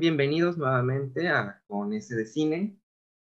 Bienvenidos 0.00 0.56
nuevamente 0.56 1.28
a 1.28 1.60
Con 1.66 1.92
ese 1.92 2.14
de 2.14 2.24
Cine, 2.24 2.78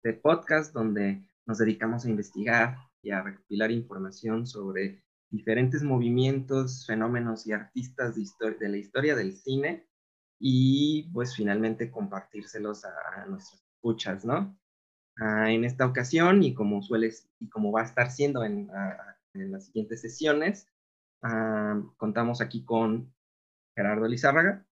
de 0.03 0.15
podcast 0.15 0.73
donde 0.73 1.29
nos 1.45 1.59
dedicamos 1.59 2.05
a 2.05 2.09
investigar 2.09 2.79
y 3.03 3.11
a 3.11 3.21
recopilar 3.21 3.71
información 3.71 4.47
sobre 4.47 5.05
diferentes 5.31 5.83
movimientos, 5.83 6.87
fenómenos 6.87 7.47
y 7.47 7.53
artistas 7.53 8.15
de, 8.15 8.69
la 8.71 8.77
historia 8.79 9.15
del 9.15 9.37
cine 9.37 9.87
y 10.41 11.11
pues 11.13 11.37
finalmente 11.37 11.91
compartírselos 11.91 12.87
a, 12.87 13.27
nuestras 13.27 13.63
escuchas, 13.77 14.25
¿no? 14.25 14.59
Ah, 15.19 15.53
en 15.53 15.65
esta 15.65 15.85
ocasión 15.85 16.43
y 16.43 16.55
como 16.55 16.83
sueles 16.83 17.29
y 17.41 17.51
como 17.51 17.73
va 17.73 17.83
a 17.83 17.87
estar 17.87 18.11
siendo 18.11 18.43
en, 18.43 18.71
en 19.35 19.53
las 19.53 19.67
siguientes 19.67 20.01
sesiones, 20.01 20.67
ah, 21.23 21.79
contamos 21.99 22.41
aquí 22.41 22.65
con 22.65 23.13
Gerardo 23.77 24.09
Lizárraga. 24.09 24.67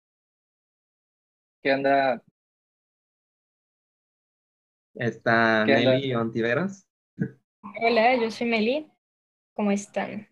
¿Qué 1.62 1.70
anda? 1.70 2.20
Está 4.94 5.64
Meli 5.64 6.12
Ontiveros. 6.12 6.88
Hola, 7.80 8.16
yo 8.16 8.32
soy 8.32 8.48
Meli. 8.48 8.90
¿Cómo 9.54 9.70
están? 9.70 10.26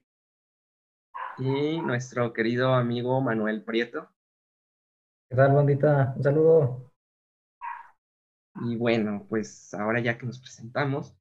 Y 1.39 1.81
nuestro 1.83 2.33
querido 2.33 2.75
amigo 2.75 3.21
Manuel 3.21 3.63
Prieto. 3.63 4.11
¿Qué 5.29 5.37
tal, 5.37 5.53
bandita? 5.53 6.15
Un 6.17 6.23
saludo. 6.25 6.93
Y 8.63 8.75
bueno, 8.75 9.25
pues 9.29 9.73
ahora 9.75 10.01
ya 10.01 10.19
que 10.19 10.27
nos 10.27 10.41
presentamos, 10.41 11.17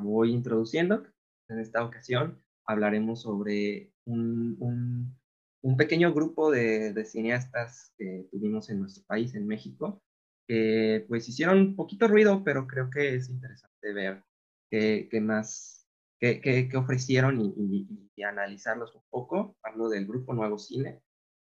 voy 0.00 0.32
introduciendo. 0.32 1.02
En 1.48 1.58
esta 1.58 1.84
ocasión 1.84 2.40
hablaremos 2.66 3.22
sobre 3.22 3.90
un, 4.04 4.56
un 4.60 5.18
un 5.62 5.76
pequeño 5.76 6.12
grupo 6.12 6.50
de, 6.50 7.04
cineastas 7.04 7.92
que 7.96 8.26
tuvimos 8.30 8.68
en 8.68 8.80
nuestro 8.80 9.04
país, 9.04 9.34
en 9.34 9.46
México, 9.46 10.02
que 10.46 11.04
pues 11.08 11.28
hicieron 11.28 11.58
un 11.58 11.76
poquito 11.76 12.08
ruido, 12.08 12.42
pero 12.44 12.66
creo 12.66 12.90
que 12.90 13.14
es 13.14 13.28
interesante 13.28 13.92
ver 13.92 14.22
qué, 14.70 15.08
más, 15.20 15.86
qué, 16.20 16.68
ofrecieron 16.74 17.40
y, 17.56 18.22
analizarlos 18.22 18.94
un 18.94 19.02
poco. 19.10 19.56
Hablo 19.62 19.88
del 19.88 20.06
grupo 20.06 20.32
Nuevo 20.32 20.58
Cine. 20.58 21.00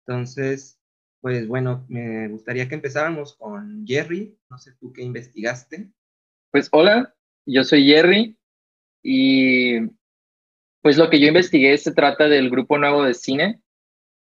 Entonces, 0.06 0.80
pues 1.22 1.48
bueno, 1.48 1.86
me 1.88 2.28
gustaría 2.28 2.68
que 2.68 2.76
empezáramos 2.76 3.36
con 3.38 3.86
Jerry. 3.86 4.38
No 4.50 4.58
sé 4.58 4.74
tú 4.80 4.92
qué 4.92 5.02
investigaste. 5.02 5.90
Pues 6.52 6.68
hola, 6.72 7.16
yo 7.46 7.64
soy 7.64 7.86
Jerry 7.86 8.38
y 9.02 9.80
pues 10.82 10.98
lo 10.98 11.10
que 11.10 11.20
yo 11.20 11.28
investigué 11.28 11.78
se 11.78 11.94
trata 11.94 12.28
del 12.28 12.50
grupo 12.50 12.78
Nuevo 12.78 13.04
de 13.04 13.14
Cine, 13.14 13.62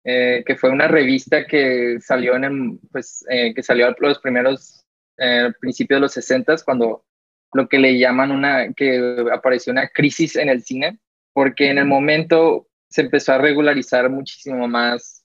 eh, 0.03 0.43
que 0.45 0.55
fue 0.55 0.69
una 0.69 0.87
revista 0.87 1.45
que 1.45 1.97
salió 2.01 2.35
en 2.35 2.79
pues, 2.91 3.25
eh, 3.29 3.53
que 3.53 3.63
salió 3.63 3.87
a 3.87 3.95
los 3.97 4.19
primeros 4.19 4.85
eh, 5.17 5.51
principios 5.59 5.97
de 5.97 6.01
los 6.01 6.13
60 6.13 6.55
cuando 6.65 7.05
lo 7.53 7.69
que 7.69 7.79
le 7.79 7.97
llaman 7.97 8.31
una, 8.31 8.73
que 8.73 9.25
apareció 9.31 9.71
una 9.71 9.87
crisis 9.87 10.35
en 10.35 10.49
el 10.49 10.63
cine, 10.63 10.99
porque 11.33 11.69
en 11.69 11.77
el 11.77 11.85
momento 11.85 12.67
se 12.89 13.01
empezó 13.01 13.33
a 13.33 13.37
regularizar 13.37 14.09
muchísimo 14.09 14.67
más 14.67 15.23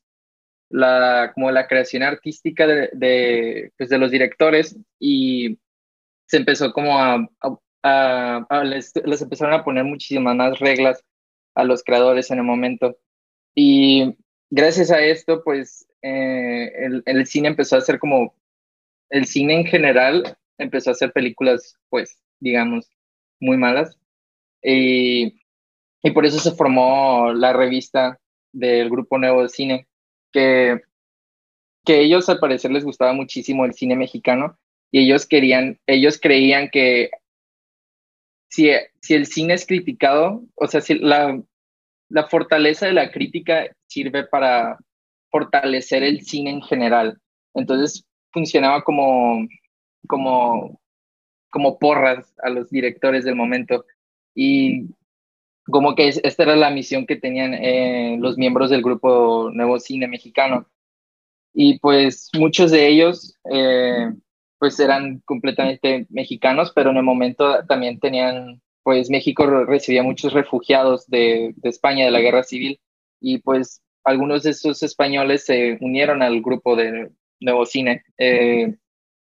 la, 0.71 1.33
como 1.35 1.51
la 1.51 1.67
creación 1.67 2.03
artística 2.03 2.67
de, 2.67 2.91
de, 2.93 3.73
pues 3.77 3.89
de 3.89 3.99
los 3.99 4.11
directores 4.11 4.77
y 4.99 5.59
se 6.27 6.37
empezó 6.37 6.73
como 6.73 6.99
a, 6.99 7.27
a, 7.83 8.65
les, 8.65 8.93
les, 9.05 9.23
empezaron 9.23 9.55
a 9.55 9.65
poner 9.65 9.85
muchísimas 9.85 10.37
más 10.37 10.59
reglas 10.59 11.03
a 11.55 11.65
los 11.65 11.83
creadores 11.83 12.31
en 12.31 12.39
el 12.39 12.45
momento. 12.45 12.99
Y 13.55 14.15
gracias 14.51 14.91
a 14.91 15.01
esto, 15.01 15.43
pues 15.45 15.87
eh, 16.03 17.03
el, 17.05 17.27
cine 17.27 17.49
empezó 17.49 17.77
a 17.77 17.81
ser 17.81 17.99
como, 17.99 18.35
el 19.11 19.27
cine 19.27 19.55
en 19.55 19.67
general 19.67 20.37
empezó 20.59 20.91
a 20.91 20.93
hacer 20.93 21.13
películas, 21.13 21.77
pues, 21.89 22.21
digamos, 22.41 22.91
muy 23.41 23.57
malas. 23.57 23.99
Y, 24.63 25.41
y 26.03 26.11
por 26.13 26.27
eso 26.27 26.39
se 26.39 26.53
formó 26.53 27.33
la 27.33 27.53
revista 27.53 28.19
del 28.53 28.91
Grupo 28.91 29.19
Nuevo 29.19 29.43
de 29.43 29.49
Cine, 29.49 29.89
que, 30.33 30.81
que 31.85 32.01
ellos 32.01 32.29
al 32.29 32.39
parecer 32.39 32.71
les 32.71 32.85
gustaba 32.85 33.13
muchísimo 33.13 33.65
el 33.65 33.75
cine 33.75 33.97
mexicano 33.97 34.59
y 34.91 35.05
ellos 35.05 35.27
querían, 35.27 35.79
ellos 35.87 36.19
creían 36.21 36.71
que 36.71 37.11
si, 38.49 38.71
si 39.01 39.15
el 39.15 39.27
cine 39.27 39.55
es 39.55 39.67
criticado, 39.67 40.43
o 40.55 40.67
sea, 40.67 40.81
si 40.81 40.95
la, 40.99 41.41
la 42.09 42.29
fortaleza 42.29 42.87
de 42.87 42.93
la 42.93 43.11
crítica 43.11 43.67
sirve 43.87 44.25
para 44.25 44.79
fortalecer 45.31 46.03
el 46.03 46.23
cine 46.23 46.51
en 46.51 46.63
general. 46.63 47.21
Entonces 47.55 48.05
funcionaba 48.33 48.83
como, 48.83 49.47
como, 50.07 50.81
como 51.51 51.79
porras 51.79 52.35
a 52.43 52.51
los 52.51 52.71
directores 52.71 53.25
del 53.25 53.35
momento. 53.35 53.85
Y 54.35 54.89
como 55.71 55.95
que 55.95 56.09
esta 56.09 56.43
era 56.43 56.57
la 56.57 56.71
misión 56.71 57.07
que 57.07 57.17
tenían 57.17 57.55
eh, 57.55 58.17
los 58.21 58.39
miembros 58.39 58.71
del 58.71 58.83
grupo 58.83 59.51
Nuevo 59.53 59.79
Cine 59.79 60.09
Mexicano. 60.09 60.67
Y 61.53 61.79
pues 61.81 62.31
muchos 62.39 62.71
de 62.71 62.89
ellos 62.89 63.35
eh, 63.51 64.13
pues 64.59 64.79
eran 64.81 65.21
completamente 65.25 66.07
mexicanos, 66.11 66.73
pero 66.75 66.91
en 66.91 66.99
el 66.99 67.03
momento 67.03 67.65
también 67.67 67.99
tenían 67.99 68.61
pues 68.89 69.11
México 69.11 69.45
recibía 69.67 70.03
muchos 70.03 70.33
refugiados 70.33 71.07
de, 71.09 71.55
España 71.63 72.07
de 72.07 72.11
la 72.11 72.21
guerra 72.21 72.43
civil 72.43 72.81
y 73.21 73.37
pues 73.37 73.83
algunos 74.03 74.45
de 74.45 74.53
esos 74.53 74.83
españoles 74.83 75.45
se 75.45 75.77
unieron 75.83 76.23
al 76.23 76.41
grupo 76.41 76.75
de 76.75 77.11
Nuevo 77.39 77.67
Cine. 77.67 78.03
Eh, 78.17 78.77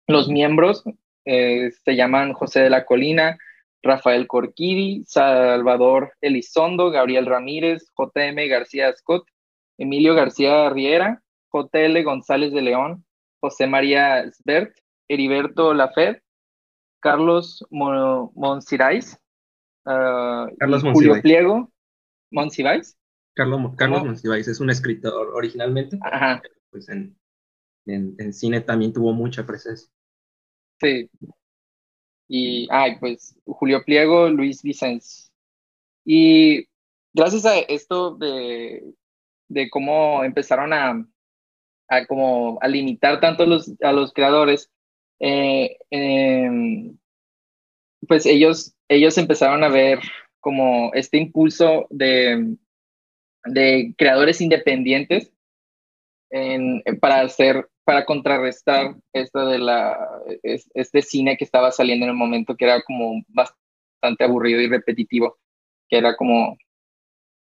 los 0.05 0.27
miembros 0.27 0.83
eh, 1.23 1.71
se 1.85 1.95
llaman 1.95 2.33
José 2.33 2.59
de 2.59 2.69
la 2.71 2.83
Colina, 2.83 3.37
Rafael 3.81 4.27
Corquidi, 4.27 5.05
Salvador 5.07 6.11
Elizondo, 6.19 6.91
Gabriel 6.91 7.25
Ramírez, 7.25 7.89
JM 7.97 8.35
García 8.49 8.91
Scott, 8.91 9.25
Emilio 9.77 10.13
García 10.13 10.69
Riera, 10.71 11.23
JL 11.53 12.03
González 12.03 12.51
de 12.51 12.63
León, 12.63 13.05
José 13.39 13.67
María 13.67 14.29
Sbert, 14.29 14.75
Heriberto 15.07 15.73
Lafed, 15.73 16.17
Carlos 16.99 17.65
Monsirais, 17.69 19.21
Ah, 19.85 20.47
Carlos 20.57 20.83
Julio 20.83 21.21
Pliego, 21.21 21.71
Monsiváis. 22.31 22.97
Carlos, 23.35 23.73
Carlos 23.77 24.05
Monsiváis 24.05 24.47
es 24.47 24.59
un 24.59 24.69
escritor 24.69 25.29
originalmente, 25.33 25.97
Ajá. 26.01 26.41
pues 26.69 26.87
en, 26.89 27.17
en, 27.85 28.33
cine 28.33 28.61
también 28.61 28.93
tuvo 28.93 29.13
mucha 29.13 29.45
presencia. 29.45 29.89
Sí. 30.79 31.09
Y, 32.27 32.67
ay, 32.71 32.97
pues 32.99 33.35
Julio 33.45 33.83
Pliego, 33.83 34.29
Luis 34.29 34.61
Vicens. 34.61 35.31
Y 36.05 36.67
gracias 37.13 37.45
a 37.45 37.57
esto 37.59 38.15
de, 38.15 38.93
de 39.47 39.69
cómo 39.69 40.23
empezaron 40.23 40.73
a, 40.73 41.05
a, 41.87 42.05
como 42.05 42.57
a 42.61 42.67
limitar 42.67 43.19
tanto 43.19 43.43
a 43.43 43.47
los, 43.47 43.71
a 43.81 43.91
los 43.91 44.13
creadores, 44.13 44.69
eh, 45.19 45.77
em, 45.89 46.97
pues 48.07 48.25
ellos 48.25 48.75
ellos 48.87 49.17
empezaron 49.17 49.63
a 49.63 49.69
ver 49.69 49.99
como 50.39 50.91
este 50.93 51.17
impulso 51.17 51.87
de, 51.89 52.55
de 53.45 53.93
creadores 53.97 54.41
independientes 54.41 55.31
para 56.99 57.21
hacer, 57.21 57.69
para 57.83 58.05
contrarrestar 58.05 58.95
esto 59.13 59.47
de 59.47 59.59
la, 59.59 59.97
este 60.41 61.01
cine 61.01 61.37
que 61.37 61.43
estaba 61.43 61.71
saliendo 61.71 62.05
en 62.05 62.11
el 62.11 62.17
momento 62.17 62.55
que 62.55 62.65
era 62.65 62.81
como 62.81 63.23
bastante 63.27 64.23
aburrido 64.23 64.59
y 64.59 64.67
repetitivo, 64.67 65.37
que 65.87 65.97
era 65.97 66.15
como, 66.15 66.57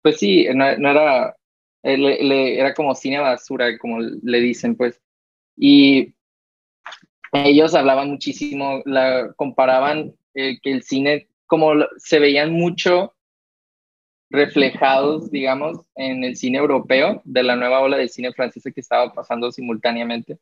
pues 0.01 0.17
sí, 0.17 0.47
no, 0.53 0.65
era, 0.65 1.35
era 1.83 2.73
como 2.73 2.95
cine 2.95 3.19
basura, 3.19 3.77
como 3.77 3.99
le 3.99 4.39
dicen, 4.39 4.75
pues. 4.75 4.99
Y 5.55 6.15
ellos 7.31 7.75
hablaban 7.75 8.09
muchísimo, 8.09 8.81
la 8.85 9.33
comparaban 9.35 10.15
eh, 10.33 10.59
que 10.61 10.71
el 10.71 10.83
cine 10.83 11.27
como 11.47 11.73
se 11.97 12.19
veían 12.19 12.51
mucho 12.51 13.13
reflejados, 14.29 15.31
digamos, 15.31 15.79
en 15.95 16.23
el 16.23 16.35
cine 16.37 16.59
europeo, 16.59 17.21
de 17.25 17.43
la 17.43 17.55
nueva 17.55 17.81
ola 17.81 17.97
de 17.97 18.07
cine 18.07 18.31
francés 18.33 18.63
que 18.73 18.81
estaba 18.81 19.13
pasando 19.13 19.51
simultáneamente. 19.51 20.39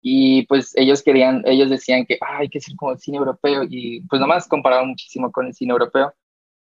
Y 0.00 0.46
pues 0.46 0.72
ellos 0.76 1.02
querían, 1.02 1.42
ellos 1.46 1.70
decían 1.70 2.06
que 2.06 2.18
ah, 2.20 2.38
hay 2.38 2.48
que 2.48 2.60
ser 2.60 2.76
como 2.76 2.92
el 2.92 2.98
cine 2.98 3.18
europeo 3.18 3.64
y 3.68 4.00
pues 4.02 4.20
nomás 4.20 4.48
comparaban 4.48 4.88
muchísimo 4.88 5.30
con 5.32 5.46
el 5.46 5.54
cine 5.54 5.72
europeo. 5.72 6.14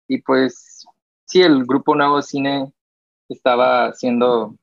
Y 0.08 0.22
pues 0.22 0.86
sí, 1.26 1.42
el 1.42 1.66
grupo 1.66 1.96
Nuevo 1.96 2.22
Cine 2.22 2.72
estaba 3.30 3.88
haciendo, 3.88 4.56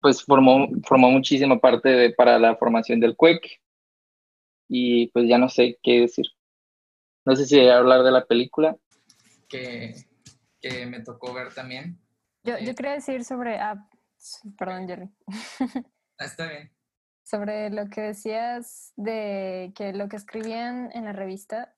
pues 0.00 0.22
formó, 0.24 0.68
formó 0.84 1.10
muchísima 1.10 1.58
parte 1.58 2.10
para 2.12 2.38
la 2.38 2.56
formación 2.56 3.00
del 3.00 3.16
CUEC. 3.16 3.60
Y 4.68 5.08
pues 5.08 5.28
ya 5.28 5.38
no 5.38 5.48
sé 5.48 5.78
qué 5.82 6.00
decir. 6.02 6.26
No 7.24 7.36
sé 7.36 7.46
si 7.46 7.68
hablar 7.68 8.02
de 8.02 8.10
la 8.10 8.24
película 8.24 8.76
que, 9.48 9.94
que 10.60 10.86
me 10.86 11.00
tocó 11.00 11.32
ver 11.32 11.54
también. 11.54 12.00
Yo, 12.42 12.58
yo 12.58 12.70
eh, 12.70 12.74
quería 12.74 12.92
decir 12.92 13.24
sobre... 13.24 13.58
Ah, 13.58 13.88
perdón, 14.58 14.88
Jerry. 14.88 15.10
Ah, 16.18 16.26
está 16.26 16.46
bien. 16.48 16.70
Sobre 17.24 17.70
lo 17.70 17.88
que 17.88 18.02
decías 18.02 18.92
de 18.96 19.72
que 19.74 19.92
lo 19.94 20.08
que 20.08 20.16
escribían 20.16 20.90
en 20.92 21.04
la 21.04 21.12
revista, 21.12 21.74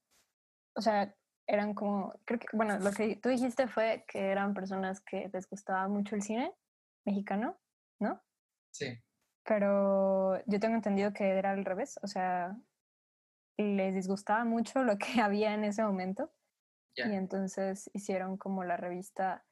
o 0.74 0.80
sea, 0.80 1.14
eran 1.46 1.74
como, 1.74 2.12
creo 2.24 2.40
que, 2.40 2.46
bueno, 2.52 2.78
lo 2.78 2.90
que 2.90 3.16
tú 3.16 3.28
dijiste 3.28 3.68
fue 3.68 4.04
que 4.08 4.30
eran 4.30 4.54
personas 4.54 5.00
que 5.00 5.30
les 5.32 5.48
gustaba 5.48 5.86
mucho 5.86 6.16
el 6.16 6.22
cine 6.22 6.52
mexicano, 7.04 7.56
¿no? 8.00 8.20
Sí. 8.72 8.98
Pero 9.44 10.42
yo 10.46 10.58
tengo 10.58 10.74
entendido 10.74 11.12
que 11.12 11.28
era 11.28 11.52
al 11.52 11.64
revés, 11.64 12.00
o 12.02 12.06
sea, 12.08 12.56
les 13.56 13.94
disgustaba 13.94 14.44
mucho 14.44 14.84
lo 14.84 14.98
que 14.98 15.06
había 15.20 15.54
en 15.54 15.64
ese 15.64 15.82
momento 15.82 16.32
y 16.96 17.12
entonces 17.12 17.90
hicieron 17.92 18.36
como 18.36 18.62
la 18.62 18.76
revista 18.76 19.44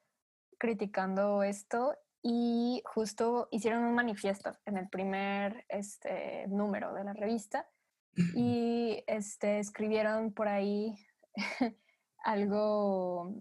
criticando 0.58 1.42
esto 1.42 1.96
y 2.22 2.82
justo 2.84 3.48
hicieron 3.50 3.82
un 3.82 3.94
manifiesto 3.94 4.52
en 4.64 4.76
el 4.76 4.88
primer 4.88 5.64
este, 5.68 6.46
número 6.46 6.94
de 6.94 7.02
la 7.02 7.14
revista 7.14 7.68
y 8.36 9.02
este, 9.08 9.58
escribieron 9.58 10.32
por 10.32 10.46
ahí 10.46 10.94
algo 12.24 13.34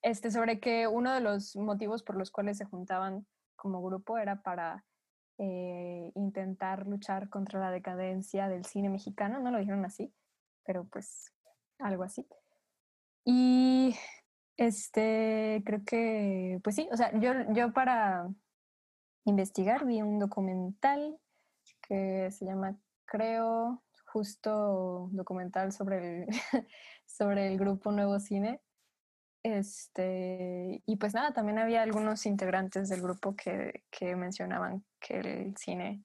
este, 0.00 0.30
sobre 0.30 0.60
que 0.60 0.86
uno 0.86 1.12
de 1.12 1.20
los 1.20 1.56
motivos 1.56 2.02
por 2.02 2.16
los 2.16 2.30
cuales 2.30 2.56
se 2.56 2.64
juntaban 2.64 3.26
como 3.54 3.82
grupo 3.82 4.16
era 4.16 4.42
para 4.42 4.84
eh, 5.38 6.10
intentar 6.14 6.86
luchar 6.86 7.28
contra 7.28 7.60
la 7.60 7.70
decadencia 7.70 8.48
del 8.48 8.64
cine 8.64 8.88
mexicano, 8.88 9.40
no 9.40 9.50
lo 9.50 9.58
dijeron 9.58 9.84
así, 9.84 10.12
pero 10.64 10.84
pues 10.84 11.32
algo 11.78 12.02
así. 12.04 12.26
Y 13.24 13.94
este, 14.56 15.62
creo 15.64 15.84
que, 15.84 16.60
pues 16.62 16.76
sí, 16.76 16.88
o 16.92 16.96
sea, 16.96 17.18
yo, 17.18 17.32
yo 17.52 17.72
para 17.72 18.28
investigar 19.24 19.86
vi 19.86 20.02
un 20.02 20.18
documental 20.18 21.18
que 21.80 22.30
se 22.30 22.44
llama, 22.44 22.76
creo, 23.04 23.82
justo 24.06 25.08
documental 25.12 25.72
sobre 25.72 26.26
sobre 27.06 27.48
el 27.48 27.58
grupo 27.58 27.92
Nuevo 27.92 28.18
Cine. 28.18 28.60
Este, 29.42 30.82
y 30.86 30.96
pues 30.96 31.14
nada, 31.14 31.32
también 31.32 31.58
había 31.58 31.82
algunos 31.82 32.26
integrantes 32.26 32.88
del 32.88 33.02
grupo 33.02 33.34
que, 33.34 33.82
que 33.90 34.14
mencionaban 34.14 34.84
que 35.00 35.18
el 35.18 35.56
cine 35.56 36.04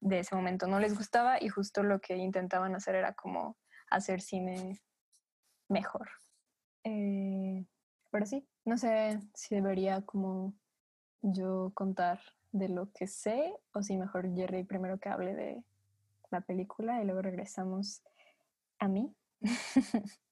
de 0.00 0.20
ese 0.20 0.36
momento 0.36 0.66
no 0.68 0.78
les 0.78 0.96
gustaba 0.96 1.42
y 1.42 1.48
justo 1.48 1.82
lo 1.82 2.00
que 2.00 2.16
intentaban 2.16 2.74
hacer 2.74 2.94
era 2.94 3.14
como 3.14 3.56
hacer 3.90 4.20
cine 4.20 4.80
mejor. 5.68 6.08
Eh, 6.84 7.66
pero 8.10 8.26
sí, 8.26 8.46
no 8.64 8.78
sé 8.78 9.20
si 9.34 9.56
debería 9.56 10.02
como 10.02 10.54
yo 11.22 11.72
contar 11.74 12.20
de 12.52 12.68
lo 12.68 12.90
que 12.92 13.06
sé 13.06 13.54
o 13.72 13.82
si 13.82 13.96
mejor 13.96 14.32
Jerry 14.34 14.64
primero 14.64 14.98
que 14.98 15.08
hable 15.08 15.34
de 15.34 15.64
la 16.30 16.40
película 16.40 17.02
y 17.02 17.04
luego 17.04 17.22
regresamos 17.22 18.02
a 18.78 18.88
mí. 18.88 19.14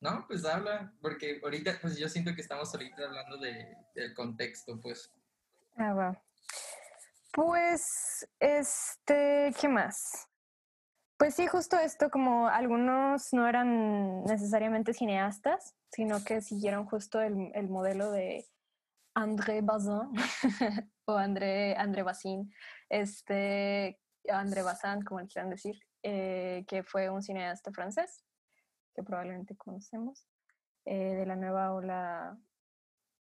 No, 0.00 0.24
pues 0.26 0.46
habla, 0.46 0.92
porque 1.02 1.40
ahorita 1.42 1.78
pues 1.80 1.98
yo 1.98 2.08
siento 2.08 2.34
que 2.34 2.40
estamos 2.40 2.72
ahorita 2.74 3.04
hablando 3.04 3.36
de, 3.36 3.76
del 3.94 4.14
contexto, 4.14 4.80
pues. 4.80 5.12
Ah, 5.76 5.92
va. 5.92 6.22
Pues, 7.32 8.26
este, 8.38 9.54
¿qué 9.60 9.68
más? 9.68 10.26
Pues 11.18 11.34
sí, 11.34 11.46
justo 11.46 11.78
esto, 11.78 12.10
como 12.10 12.48
algunos 12.48 13.32
no 13.34 13.46
eran 13.46 14.24
necesariamente 14.24 14.94
cineastas, 14.94 15.76
sino 15.92 16.24
que 16.24 16.40
siguieron 16.40 16.86
justo 16.86 17.20
el, 17.20 17.52
el 17.54 17.68
modelo 17.68 18.10
de 18.10 18.46
André 19.14 19.60
Bazin 19.60 20.12
o 21.04 21.14
André, 21.14 21.76
André 21.76 22.02
Bazin, 22.02 22.50
este, 22.88 24.00
André 24.30 24.62
Bazin, 24.62 25.02
como 25.02 25.20
quieran 25.26 25.50
decir, 25.50 25.78
eh, 26.02 26.64
que 26.66 26.82
fue 26.82 27.10
un 27.10 27.22
cineasta 27.22 27.70
francés 27.70 28.24
que 28.94 29.02
probablemente 29.02 29.56
conocemos, 29.56 30.26
eh, 30.84 31.14
de 31.14 31.26
la 31.26 31.36
nueva 31.36 31.72
ola 31.72 32.38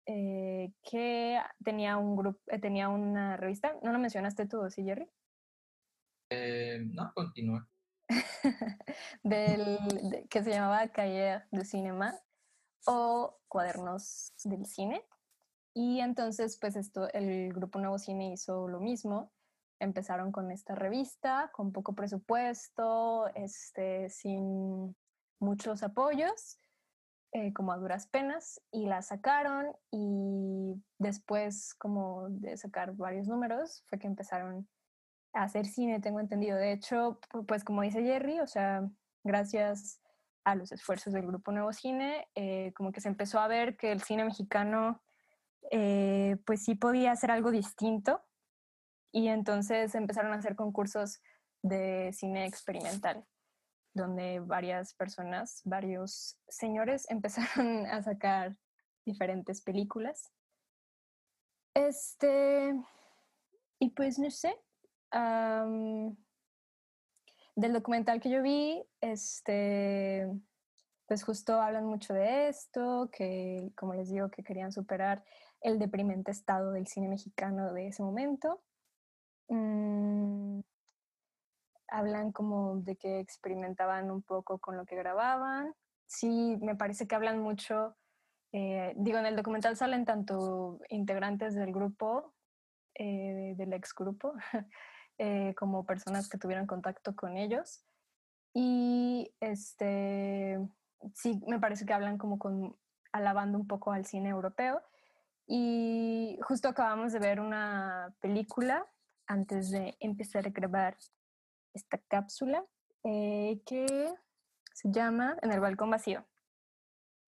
eh, 0.05 0.73
que 0.83 1.39
tenía 1.63 1.97
un 1.97 2.15
grupo, 2.15 2.39
eh, 2.47 2.59
tenía 2.59 2.89
una 2.89 3.37
revista. 3.37 3.75
¿No 3.83 3.91
lo 3.91 3.99
mencionaste 3.99 4.47
tú, 4.47 4.69
sí, 4.69 4.83
Jerry? 4.83 5.09
Eh, 6.29 6.79
no, 6.93 7.11
continúa. 7.13 7.67
del, 9.23 10.09
de- 10.09 10.27
que 10.29 10.43
se 10.43 10.51
llamaba 10.51 10.87
Cahiers 10.89 11.49
de 11.51 11.65
Cinema 11.65 12.15
o 12.85 13.39
Cuadernos 13.47 14.33
del 14.43 14.65
Cine. 14.65 15.05
Y 15.73 15.99
entonces, 16.01 16.57
pues 16.59 16.75
esto, 16.75 17.07
el 17.13 17.53
grupo 17.53 17.79
Nuevo 17.79 17.97
Cine 17.97 18.33
hizo 18.33 18.67
lo 18.67 18.79
mismo. 18.79 19.31
Empezaron 19.79 20.31
con 20.31 20.51
esta 20.51 20.75
revista, 20.75 21.49
con 21.53 21.71
poco 21.71 21.93
presupuesto, 21.95 23.27
este, 23.35 24.09
sin 24.09 24.95
muchos 25.41 25.83
apoyos, 25.83 26.59
eh, 27.33 27.51
como 27.53 27.71
a 27.73 27.77
duras 27.77 28.07
penas, 28.07 28.61
y 28.71 28.85
la 28.85 29.01
sacaron 29.01 29.75
y 29.91 30.81
después, 30.97 31.73
como 31.73 32.29
de 32.29 32.55
sacar 32.57 32.93
varios 32.95 33.27
números, 33.27 33.83
fue 33.88 33.99
que 33.99 34.07
empezaron 34.07 34.69
a 35.33 35.43
hacer 35.43 35.65
cine, 35.65 35.99
tengo 35.99 36.19
entendido. 36.19 36.57
De 36.57 36.71
hecho, 36.71 37.19
pu- 37.29 37.45
pues 37.45 37.63
como 37.63 37.81
dice 37.81 38.03
Jerry, 38.03 38.39
o 38.39 38.47
sea, 38.47 38.89
gracias 39.23 40.01
a 40.43 40.55
los 40.55 40.71
esfuerzos 40.71 41.13
del 41.13 41.27
Grupo 41.27 41.51
Nuevo 41.51 41.71
Cine, 41.73 42.27
eh, 42.35 42.73
como 42.75 42.91
que 42.91 43.01
se 43.01 43.09
empezó 43.09 43.39
a 43.39 43.47
ver 43.47 43.77
que 43.77 43.91
el 43.91 44.01
cine 44.01 44.25
mexicano, 44.25 45.01
eh, 45.69 46.38
pues 46.45 46.63
sí 46.63 46.75
podía 46.75 47.11
hacer 47.11 47.31
algo 47.31 47.51
distinto. 47.51 48.21
Y 49.13 49.27
entonces 49.27 49.93
empezaron 49.95 50.31
a 50.33 50.38
hacer 50.38 50.55
concursos 50.55 51.21
de 51.61 52.11
cine 52.13 52.45
experimental, 52.45 53.25
donde 53.93 54.39
varias 54.39 54.93
personas, 54.93 55.61
varios 55.65 56.38
señores 56.47 57.05
empezaron 57.09 57.85
a 57.88 58.01
sacar 58.01 58.57
diferentes 59.05 59.61
películas. 59.61 60.31
Este, 61.73 62.73
y 63.79 63.89
pues 63.91 64.19
no 64.19 64.29
sé, 64.29 64.53
am, 65.11 66.17
del 67.55 67.74
documental 67.74 68.19
que 68.19 68.29
yo 68.29 68.41
vi, 68.41 68.83
este, 69.00 70.27
pues 71.07 71.24
justo 71.24 71.62
hablan 71.62 71.86
mucho 71.86 72.13
de 72.13 72.50
esto, 72.50 73.10
que 73.12 73.71
como 73.75 73.93
les 73.93 74.10
digo, 74.10 74.29
que 74.29 74.43
querían 74.43 74.71
superar 74.71 75.24
el 75.62 75.79
deprimente 75.79 76.31
estado 76.31 76.71
del 76.71 76.88
cine 76.88 77.07
mexicano 77.07 77.74
de 77.74 77.88
ese 77.88 78.03
momento. 78.03 78.62
Mm, 79.48 80.62
hablan 81.91 82.31
como 82.31 82.77
de 82.77 82.95
que 82.95 83.19
experimentaban 83.19 84.10
un 84.10 84.24
poco 84.24 84.57
con 84.60 84.77
lo 84.77 84.86
que 84.86 84.95
grababan. 84.95 85.75
Sí, 86.07 86.57
me 86.62 86.75
parece 86.75 87.07
que 87.07 87.15
hablan 87.15 87.39
mucho, 87.39 87.95
eh, 88.53 88.93
digo, 88.95 89.19
en 89.19 89.25
el 89.25 89.36
documental 89.36 89.75
salen 89.75 90.05
tanto 90.05 90.79
integrantes 90.89 91.53
del 91.53 91.71
grupo, 91.71 92.33
eh, 92.95 93.53
del 93.57 93.74
ex 93.74 93.93
grupo, 93.93 94.33
eh, 95.17 95.53
como 95.55 95.86
personas 95.86 96.29
que 96.29 96.38
tuvieron 96.38 96.65
contacto 96.65 97.15
con 97.15 97.38
ellos. 97.38 97.86
Y 98.53 99.33
este, 99.39 100.60
sí, 101.13 101.41
me 101.48 101.60
parece 101.60 101.86
que 101.86 101.93
hablan 101.93 102.17
como 102.17 102.39
con, 102.39 102.75
alabando 103.12 103.57
un 103.57 103.67
poco 103.67 103.91
al 103.91 104.05
cine 104.05 104.29
europeo. 104.29 104.81
Y 105.45 106.39
justo 106.43 106.69
acabamos 106.69 107.12
de 107.12 107.19
ver 107.19 107.41
una 107.41 108.15
película 108.21 108.86
antes 109.27 109.71
de 109.71 109.98
empezar 110.00 110.48
a 110.48 110.51
grabar 110.51 110.95
esta 111.73 111.97
cápsula 111.97 112.65
eh, 113.03 113.61
que 113.65 114.13
se 114.73 114.91
llama 114.91 115.37
En 115.41 115.51
el 115.51 115.59
balcón 115.59 115.89
vacío. 115.89 116.25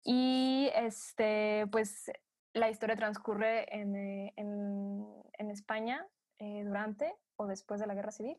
Y 0.03 0.69
este, 0.75 1.67
pues 1.71 2.11
la 2.53 2.69
historia 2.69 2.95
transcurre 2.95 3.73
en, 3.75 3.95
eh, 3.95 4.33
en, 4.37 5.05
en 5.37 5.51
España 5.51 6.07
eh, 6.39 6.63
durante 6.63 7.13
o 7.35 7.47
después 7.47 7.79
de 7.79 7.87
la 7.87 7.95
guerra 7.95 8.11
civil. 8.11 8.37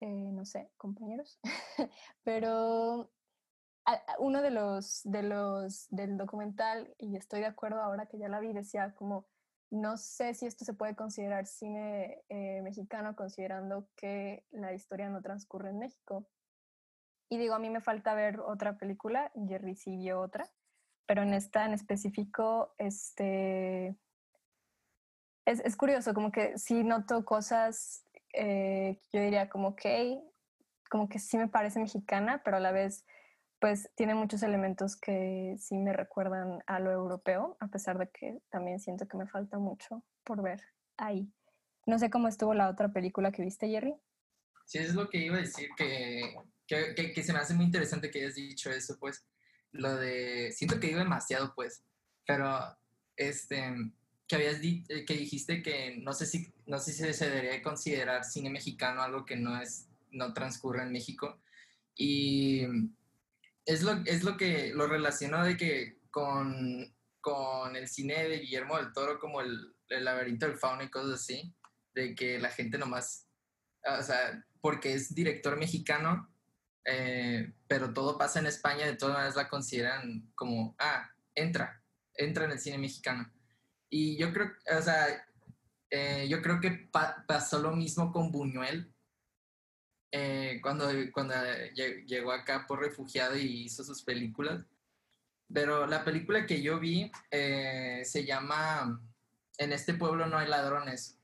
No 0.00 0.44
sé, 0.44 0.70
compañeros. 0.76 1.40
Pero 2.22 3.10
uno 4.18 4.42
de 4.42 4.50
los, 4.50 5.00
de 5.04 5.22
los 5.22 5.86
del 5.90 6.16
documental, 6.16 6.94
y 6.98 7.16
estoy 7.16 7.40
de 7.40 7.46
acuerdo 7.46 7.80
ahora 7.80 8.06
que 8.06 8.18
ya 8.18 8.28
la 8.28 8.40
vi, 8.40 8.52
decía 8.52 8.94
como, 8.94 9.26
no 9.70 9.96
sé 9.96 10.34
si 10.34 10.46
esto 10.46 10.64
se 10.64 10.74
puede 10.74 10.94
considerar 10.94 11.46
cine 11.46 12.22
eh, 12.28 12.60
mexicano 12.62 13.16
considerando 13.16 13.88
que 13.96 14.44
la 14.50 14.72
historia 14.72 15.08
no 15.08 15.22
transcurre 15.22 15.70
en 15.70 15.78
México. 15.78 16.26
Y 17.28 17.38
digo, 17.38 17.54
a 17.54 17.58
mí 17.58 17.70
me 17.70 17.80
falta 17.80 18.14
ver 18.14 18.40
otra 18.40 18.78
película, 18.78 19.32
Jerry 19.48 19.74
sí 19.74 19.96
vio 19.96 20.20
otra, 20.20 20.48
pero 21.06 21.22
en 21.22 21.34
esta 21.34 21.64
en 21.64 21.72
específico, 21.72 22.74
este, 22.78 23.96
es, 25.44 25.60
es 25.60 25.76
curioso, 25.76 26.14
como 26.14 26.30
que 26.30 26.56
sí 26.58 26.84
noto 26.84 27.24
cosas 27.24 28.04
eh, 28.32 29.00
que 29.10 29.18
yo 29.18 29.24
diría 29.24 29.48
como, 29.48 29.68
ok, 29.68 29.84
como 30.88 31.08
que 31.08 31.18
sí 31.18 31.36
me 31.36 31.48
parece 31.48 31.80
mexicana, 31.80 32.42
pero 32.44 32.58
a 32.58 32.60
la 32.60 32.70
vez 32.70 33.04
pues 33.58 33.90
tiene 33.94 34.14
muchos 34.14 34.42
elementos 34.42 34.96
que 34.96 35.56
sí 35.58 35.78
me 35.78 35.92
recuerdan 35.92 36.62
a 36.66 36.78
lo 36.78 36.90
europeo, 36.92 37.56
a 37.60 37.68
pesar 37.68 37.98
de 37.98 38.10
que 38.10 38.40
también 38.50 38.80
siento 38.80 39.08
que 39.08 39.16
me 39.16 39.26
falta 39.26 39.58
mucho 39.58 40.04
por 40.24 40.42
ver 40.42 40.62
ahí. 40.96 41.32
No 41.86 41.98
sé 41.98 42.10
cómo 42.10 42.28
estuvo 42.28 42.52
la 42.54 42.68
otra 42.68 42.92
película 42.92 43.32
que 43.32 43.42
viste, 43.42 43.68
Jerry. 43.68 43.94
Sí, 44.66 44.78
es 44.78 44.94
lo 44.94 45.08
que 45.08 45.18
iba 45.18 45.36
a 45.36 45.40
decir, 45.40 45.68
que, 45.76 46.34
que, 46.66 46.94
que, 46.94 47.12
que 47.12 47.22
se 47.22 47.32
me 47.32 47.38
hace 47.38 47.54
muy 47.54 47.64
interesante 47.64 48.10
que 48.10 48.18
hayas 48.20 48.34
dicho 48.34 48.70
eso, 48.70 48.96
pues, 48.98 49.24
lo 49.72 49.94
de, 49.96 50.52
siento 50.52 50.80
que 50.80 50.88
digo 50.88 50.98
demasiado, 50.98 51.52
pues, 51.54 51.84
pero, 52.26 52.76
este, 53.16 53.72
que 54.26 54.36
habías 54.36 54.60
di- 54.60 54.84
eh, 54.88 55.04
que 55.04 55.14
dijiste 55.14 55.62
que 55.62 55.98
no 55.98 56.12
sé 56.12 56.26
si, 56.26 56.52
no 56.66 56.78
sé 56.78 56.92
si 56.92 57.14
se 57.14 57.30
debería 57.30 57.62
considerar 57.62 58.24
cine 58.24 58.50
mexicano 58.50 59.02
algo 59.02 59.24
que 59.24 59.36
no 59.36 59.60
es, 59.60 59.88
no 60.10 60.34
transcurre 60.34 60.82
en 60.82 60.92
México, 60.92 61.38
y 61.94 62.66
es 63.66 63.82
lo, 63.82 63.92
es 64.06 64.22
lo 64.24 64.36
que 64.36 64.72
lo 64.74 64.86
relaciono 64.86 65.44
de 65.44 65.56
que 65.56 65.98
con, 66.10 66.94
con 67.20 67.76
el 67.76 67.88
cine 67.88 68.28
de 68.28 68.38
Guillermo 68.38 68.76
del 68.78 68.92
Toro, 68.92 69.18
como 69.18 69.40
el, 69.40 69.74
el 69.88 70.04
laberinto 70.04 70.46
del 70.46 70.56
fauno 70.56 70.82
y 70.82 70.90
cosas 70.90 71.20
así, 71.20 71.54
de 71.94 72.14
que 72.14 72.38
la 72.38 72.50
gente 72.50 72.78
nomás, 72.78 73.28
o 73.98 74.02
sea, 74.02 74.42
porque 74.60 74.94
es 74.94 75.14
director 75.14 75.58
mexicano, 75.58 76.32
eh, 76.84 77.52
pero 77.66 77.92
todo 77.92 78.16
pasa 78.16 78.38
en 78.38 78.46
España, 78.46 78.86
de 78.86 78.96
todas 78.96 79.14
maneras 79.14 79.36
la 79.36 79.48
consideran 79.48 80.30
como, 80.34 80.74
ah, 80.78 81.10
entra, 81.34 81.82
entra 82.14 82.44
en 82.44 82.52
el 82.52 82.60
cine 82.60 82.78
mexicano. 82.78 83.30
Y 83.90 84.16
yo 84.16 84.32
creo, 84.32 84.52
o 84.78 84.82
sea, 84.82 85.26
eh, 85.90 86.26
yo 86.28 86.42
creo 86.42 86.60
que 86.60 86.70
pa- 86.92 87.24
pasó 87.26 87.58
lo 87.60 87.72
mismo 87.74 88.12
con 88.12 88.30
Buñuel, 88.30 88.92
eh, 90.18 90.60
cuando, 90.62 90.88
cuando 91.12 91.34
lle- 91.34 92.04
llegó 92.06 92.32
acá 92.32 92.64
por 92.66 92.80
refugiado 92.80 93.36
y 93.36 93.64
hizo 93.64 93.84
sus 93.84 94.02
películas. 94.02 94.64
Pero 95.52 95.86
la 95.86 96.04
película 96.04 96.46
que 96.46 96.62
yo 96.62 96.80
vi 96.80 97.10
eh, 97.30 98.02
se 98.04 98.24
llama 98.24 99.00
En 99.58 99.72
este 99.72 99.94
pueblo 99.94 100.26
no 100.26 100.38
hay 100.38 100.48
ladrones, 100.48 101.18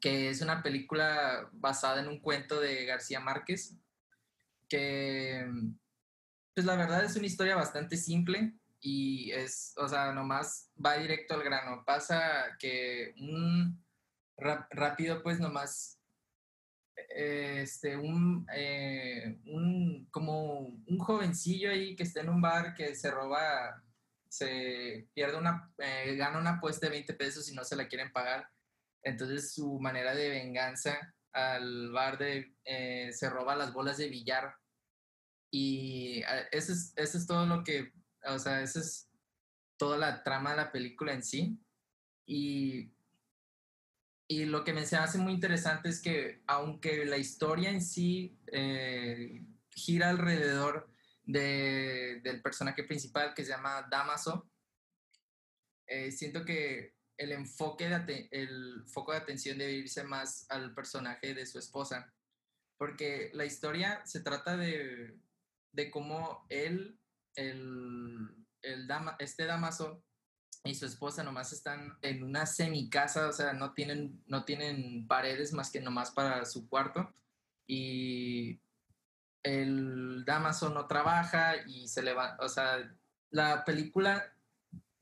que 0.00 0.28
es 0.30 0.40
una 0.42 0.62
película 0.62 1.48
basada 1.52 2.00
en 2.00 2.08
un 2.08 2.20
cuento 2.20 2.60
de 2.60 2.84
García 2.84 3.20
Márquez, 3.20 3.74
que 4.68 5.46
pues 6.54 6.66
la 6.66 6.76
verdad 6.76 7.04
es 7.04 7.16
una 7.16 7.26
historia 7.26 7.54
bastante 7.56 7.96
simple 7.96 8.54
y 8.80 9.30
es, 9.32 9.72
o 9.76 9.88
sea, 9.88 10.12
nomás 10.12 10.70
va 10.84 10.96
directo 10.98 11.34
al 11.34 11.42
grano. 11.44 11.84
Pasa 11.84 12.56
que 12.58 13.14
un 13.20 13.84
rápido 14.70 15.22
pues 15.22 15.38
nomás 15.40 15.95
eh, 15.95 15.95
este, 17.08 17.96
un, 17.96 18.46
eh, 18.54 19.38
un, 19.46 20.08
como 20.10 20.60
un 20.60 20.98
jovencillo 20.98 21.70
ahí 21.70 21.94
que 21.94 22.02
está 22.02 22.20
en 22.20 22.30
un 22.30 22.40
bar 22.40 22.74
que 22.74 22.94
se 22.94 23.10
roba, 23.10 23.82
se 24.28 25.08
pierde 25.14 25.36
una, 25.36 25.72
eh, 25.78 26.16
gana 26.16 26.38
una 26.38 26.50
apuesta 26.52 26.86
de 26.86 26.92
20 26.92 27.14
pesos 27.14 27.50
y 27.50 27.54
no 27.54 27.64
se 27.64 27.76
la 27.76 27.88
quieren 27.88 28.12
pagar. 28.12 28.48
Entonces 29.02 29.52
su 29.54 29.78
manera 29.78 30.14
de 30.14 30.30
venganza 30.30 31.14
al 31.32 31.92
bar 31.92 32.16
de, 32.18 32.56
eh, 32.64 33.12
se 33.12 33.28
roba 33.28 33.54
las 33.54 33.72
bolas 33.72 33.98
de 33.98 34.08
billar. 34.08 34.54
Y 35.50 36.20
eh, 36.20 36.48
eso 36.50 36.72
es, 36.72 36.92
eso 36.96 37.18
es 37.18 37.26
todo 37.26 37.46
lo 37.46 37.62
que, 37.62 37.92
o 38.26 38.38
sea, 38.38 38.62
eso 38.62 38.80
es 38.80 39.10
toda 39.76 39.98
la 39.98 40.22
trama 40.22 40.50
de 40.50 40.56
la 40.56 40.72
película 40.72 41.12
en 41.12 41.22
sí. 41.22 41.60
Y 42.26 42.90
y 44.28 44.44
lo 44.44 44.64
que 44.64 44.72
me 44.72 44.84
se 44.86 44.96
hace 44.96 45.18
muy 45.18 45.32
interesante 45.32 45.88
es 45.88 46.00
que 46.00 46.42
aunque 46.46 47.04
la 47.04 47.16
historia 47.16 47.70
en 47.70 47.80
sí 47.80 48.38
eh, 48.52 49.44
gira 49.70 50.10
alrededor 50.10 50.90
de- 51.24 52.20
del 52.22 52.42
personaje 52.42 52.84
principal 52.84 53.34
que 53.34 53.44
se 53.44 53.50
llama 53.50 53.86
Damaso, 53.90 54.50
eh, 55.86 56.10
siento 56.10 56.44
que 56.44 56.94
el 57.16 57.32
enfoque 57.32 57.88
de 57.88 58.28
el 58.30 58.84
foco 58.88 59.12
de 59.12 59.18
atención 59.18 59.58
debe 59.58 59.72
irse 59.72 60.04
más 60.04 60.46
al 60.50 60.74
personaje 60.74 61.34
de 61.34 61.46
su 61.46 61.58
esposa, 61.58 62.12
porque 62.76 63.30
la 63.32 63.44
historia 63.44 64.04
se 64.04 64.20
trata 64.20 64.56
de, 64.56 65.18
de 65.72 65.90
cómo 65.90 66.46
él, 66.50 67.00
el, 67.36 68.28
el 68.62 68.86
dama, 68.86 69.16
este 69.18 69.44
Damaso, 69.46 70.04
y 70.66 70.74
su 70.74 70.86
esposa 70.86 71.22
nomás 71.22 71.52
están 71.52 71.96
en 72.02 72.22
una 72.22 72.46
semicasa, 72.46 73.28
o 73.28 73.32
sea, 73.32 73.52
no 73.52 73.72
tienen, 73.72 74.22
no 74.26 74.44
tienen 74.44 75.06
paredes 75.06 75.52
más 75.52 75.70
que 75.70 75.80
nomás 75.80 76.10
para 76.10 76.44
su 76.44 76.68
cuarto. 76.68 77.12
Y 77.66 78.60
el 79.42 80.24
Damaso 80.24 80.70
no 80.70 80.86
trabaja 80.86 81.56
y 81.66 81.88
se 81.88 82.02
levanta, 82.02 82.44
o 82.44 82.48
sea, 82.48 82.92
la 83.30 83.64
película 83.64 84.32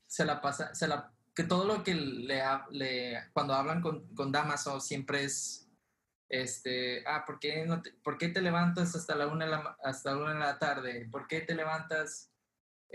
se 0.07 0.25
la 0.25 0.41
pasa, 0.41 0.73
se 0.75 0.87
la, 0.87 1.11
que 1.33 1.43
todo 1.43 1.65
lo 1.65 1.83
que 1.83 1.95
le, 1.95 3.23
cuando 3.33 3.53
hablan 3.53 3.81
con, 3.81 4.07
con 4.15 4.31
Damaso 4.31 4.79
siempre 4.79 5.25
es, 5.25 5.67
este, 6.29 7.03
ah, 7.07 7.23
¿por 7.25 7.39
qué, 7.39 7.65
no 7.65 7.81
te, 7.81 7.91
¿por 7.91 8.17
qué 8.17 8.29
te 8.29 8.41
levantas 8.41 8.95
hasta 8.95 9.15
la 9.15 9.27
una 9.27 9.75
hasta 9.83 10.11
la 10.11 10.17
una 10.17 10.33
de 10.33 10.39
la 10.39 10.59
tarde? 10.59 11.07
¿Por 11.11 11.27
qué 11.27 11.41
te 11.41 11.55
levantas 11.55 12.31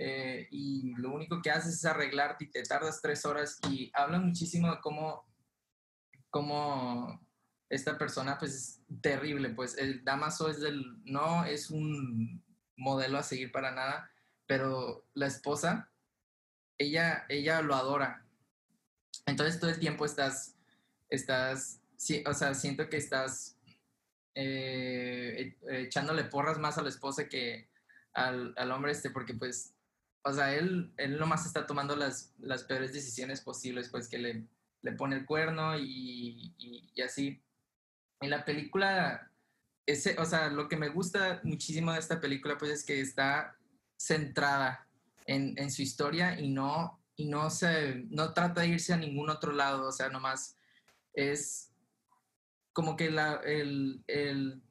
eh, 0.02 0.48
y 0.50 0.94
lo 0.96 1.12
único 1.12 1.42
que 1.42 1.50
haces 1.50 1.74
es 1.74 1.84
arreglarte 1.84 2.44
y 2.44 2.50
te 2.50 2.62
tardas 2.62 3.02
tres 3.02 3.26
horas 3.26 3.58
y 3.68 3.90
habla 3.92 4.18
muchísimo 4.18 4.70
de 4.70 4.80
cómo, 4.80 5.26
cómo 6.30 7.20
esta 7.68 7.98
persona 7.98 8.38
pues 8.38 8.54
es 8.54 8.82
terrible, 9.02 9.50
pues 9.50 9.76
el 9.76 10.02
Damaso 10.02 10.48
es 10.48 10.58
del, 10.58 10.82
no 11.04 11.44
es 11.44 11.68
un 11.68 12.42
modelo 12.78 13.18
a 13.18 13.22
seguir 13.22 13.52
para 13.52 13.72
nada, 13.72 14.10
pero 14.46 15.04
la 15.12 15.26
esposa, 15.26 15.90
ella, 16.78 17.26
ella 17.28 17.60
lo 17.60 17.74
adora. 17.74 18.24
Entonces 19.26 19.60
todo 19.60 19.68
el 19.68 19.78
tiempo 19.78 20.06
estás, 20.06 20.56
estás, 21.10 21.82
sí, 21.98 22.24
o 22.26 22.32
sea, 22.32 22.54
siento 22.54 22.88
que 22.88 22.96
estás 22.96 23.58
eh, 24.34 25.58
echándole 25.68 26.24
porras 26.24 26.58
más 26.58 26.78
a 26.78 26.82
la 26.82 26.88
esposa 26.88 27.28
que 27.28 27.68
al, 28.14 28.54
al 28.56 28.72
hombre 28.72 28.92
este, 28.92 29.10
porque 29.10 29.34
pues 29.34 29.74
o 30.22 30.32
sea, 30.32 30.54
él, 30.54 30.92
él 30.96 31.18
nomás 31.18 31.46
está 31.46 31.66
tomando 31.66 31.96
las, 31.96 32.34
las 32.38 32.64
peores 32.64 32.92
decisiones 32.92 33.40
posibles, 33.40 33.88
pues 33.88 34.08
que 34.08 34.18
le, 34.18 34.46
le 34.82 34.92
pone 34.92 35.16
el 35.16 35.26
cuerno 35.26 35.78
y, 35.78 36.54
y, 36.58 36.90
y 36.94 37.02
así. 37.02 37.42
En 38.20 38.30
la 38.30 38.44
película, 38.44 39.32
ese, 39.86 40.16
o 40.18 40.24
sea, 40.26 40.50
lo 40.50 40.68
que 40.68 40.76
me 40.76 40.88
gusta 40.88 41.40
muchísimo 41.42 41.92
de 41.92 41.98
esta 41.98 42.20
película, 42.20 42.58
pues 42.58 42.70
es 42.70 42.84
que 42.84 43.00
está 43.00 43.56
centrada 43.96 44.86
en, 45.26 45.54
en 45.56 45.70
su 45.70 45.82
historia 45.82 46.38
y 46.38 46.50
no, 46.50 47.02
y 47.16 47.26
no, 47.26 47.48
se, 47.48 48.06
no 48.10 48.34
trata 48.34 48.60
de 48.60 48.68
irse 48.68 48.92
a 48.92 48.98
ningún 48.98 49.30
otro 49.30 49.52
lado, 49.52 49.88
o 49.88 49.92
sea, 49.92 50.10
nomás 50.10 50.56
es 51.14 51.72
como 52.72 52.96
que 52.96 53.10
la, 53.10 53.36
el, 53.44 54.04
el, 54.06 54.62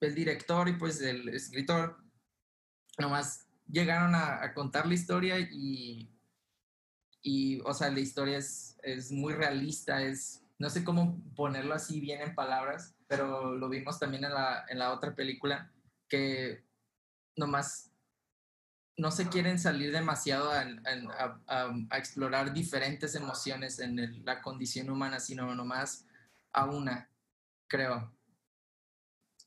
el 0.00 0.14
director 0.14 0.68
y 0.68 0.74
pues 0.74 1.00
el 1.00 1.28
escritor 1.30 1.98
nomás 2.98 3.47
llegaron 3.68 4.14
a, 4.14 4.42
a 4.42 4.54
contar 4.54 4.86
la 4.86 4.94
historia 4.94 5.38
y, 5.38 6.10
y, 7.22 7.60
o 7.62 7.74
sea, 7.74 7.90
la 7.90 8.00
historia 8.00 8.38
es, 8.38 8.78
es 8.82 9.10
muy 9.12 9.34
realista, 9.34 10.02
es, 10.02 10.42
no 10.58 10.70
sé 10.70 10.84
cómo 10.84 11.20
ponerlo 11.34 11.74
así 11.74 12.00
bien 12.00 12.20
en 12.22 12.34
palabras, 12.34 12.94
pero 13.06 13.54
lo 13.56 13.68
vimos 13.68 13.98
también 13.98 14.24
en 14.24 14.32
la, 14.34 14.64
en 14.68 14.78
la 14.78 14.92
otra 14.92 15.14
película, 15.14 15.72
que 16.08 16.64
nomás 17.36 17.92
no 18.96 19.10
se 19.12 19.28
quieren 19.28 19.58
salir 19.58 19.92
demasiado 19.92 20.50
a, 20.50 20.60
a- 20.62 21.40
a- 21.46 21.74
a 21.90 21.98
explorar 21.98 22.52
diferentes 22.52 23.14
emociones 23.14 23.78
en 23.78 23.98
el- 23.98 24.24
la 24.24 24.40
condición 24.42 24.90
humana, 24.90 25.20
sino 25.20 25.54
nomás 25.54 26.06
a 26.52 26.66
una, 26.66 27.08
creo. 27.68 28.12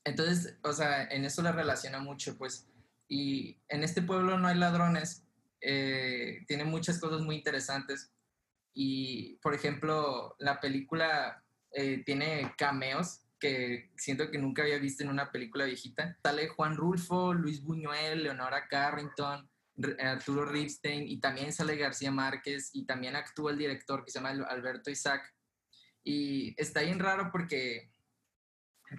Entonces, 0.04 0.58
o 0.62 0.72
sea, 0.72 1.04
en 1.04 1.24
eso 1.24 1.42
la 1.42 1.52
relaciona 1.52 2.00
mucho, 2.00 2.36
pues. 2.38 2.66
Y 3.08 3.58
en 3.68 3.84
este 3.84 4.02
pueblo 4.02 4.38
no 4.38 4.48
hay 4.48 4.56
ladrones, 4.56 5.26
eh, 5.60 6.44
tiene 6.46 6.64
muchas 6.64 6.98
cosas 6.98 7.20
muy 7.22 7.36
interesantes. 7.36 8.12
Y, 8.74 9.38
por 9.42 9.54
ejemplo, 9.54 10.34
la 10.38 10.60
película 10.60 11.44
eh, 11.72 12.02
tiene 12.04 12.54
cameos 12.56 13.22
que 13.38 13.90
siento 13.96 14.30
que 14.30 14.38
nunca 14.38 14.62
había 14.62 14.78
visto 14.78 15.02
en 15.02 15.10
una 15.10 15.30
película 15.32 15.64
viejita. 15.64 16.16
Sale 16.22 16.48
Juan 16.48 16.76
Rulfo, 16.76 17.34
Luis 17.34 17.62
Buñuel, 17.62 18.22
Leonora 18.22 18.68
Carrington, 18.68 19.50
Arturo 19.98 20.44
Ripstein 20.44 21.08
y 21.08 21.18
también 21.18 21.52
sale 21.52 21.76
García 21.76 22.10
Márquez 22.10 22.70
y 22.72 22.84
también 22.84 23.16
actúa 23.16 23.50
el 23.50 23.58
director 23.58 24.04
que 24.04 24.10
se 24.10 24.20
llama 24.20 24.30
Alberto 24.48 24.90
Isaac. 24.90 25.22
Y 26.04 26.54
está 26.60 26.82
bien 26.82 26.98
raro 26.98 27.30
porque, 27.30 27.90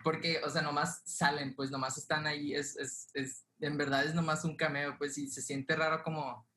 porque, 0.03 0.39
o 0.43 0.49
sea, 0.49 0.61
nomás 0.61 1.01
salen, 1.05 1.55
pues 1.55 1.69
nomás 1.71 1.97
están 1.97 2.25
ahí, 2.27 2.53
es, 2.53 2.75
es, 2.77 3.09
es, 3.13 3.45
en 3.59 3.77
verdad 3.77 4.05
es 4.05 4.13
nomás 4.15 4.43
un 4.45 4.55
cameo, 4.57 4.97
pues 4.97 5.17
y 5.17 5.27
se 5.27 5.41
siente 5.41 5.75
raro 5.75 6.03
como 6.03 6.47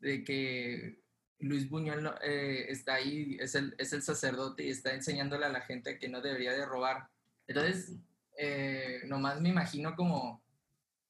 de 0.00 0.22
que 0.24 1.02
Luis 1.40 1.68
Buñuel 1.68 2.08
eh, 2.22 2.66
está 2.68 2.94
ahí, 2.94 3.36
es 3.40 3.54
el, 3.54 3.74
es 3.78 3.92
el 3.92 4.02
sacerdote 4.02 4.64
y 4.64 4.70
está 4.70 4.94
enseñándole 4.94 5.46
a 5.46 5.50
la 5.50 5.60
gente 5.62 5.98
que 5.98 6.08
no 6.08 6.20
debería 6.20 6.52
de 6.52 6.66
robar. 6.66 7.10
Entonces, 7.46 7.96
eh, 8.36 9.02
nomás 9.06 9.40
me 9.40 9.48
imagino 9.50 9.96
como, 9.96 10.44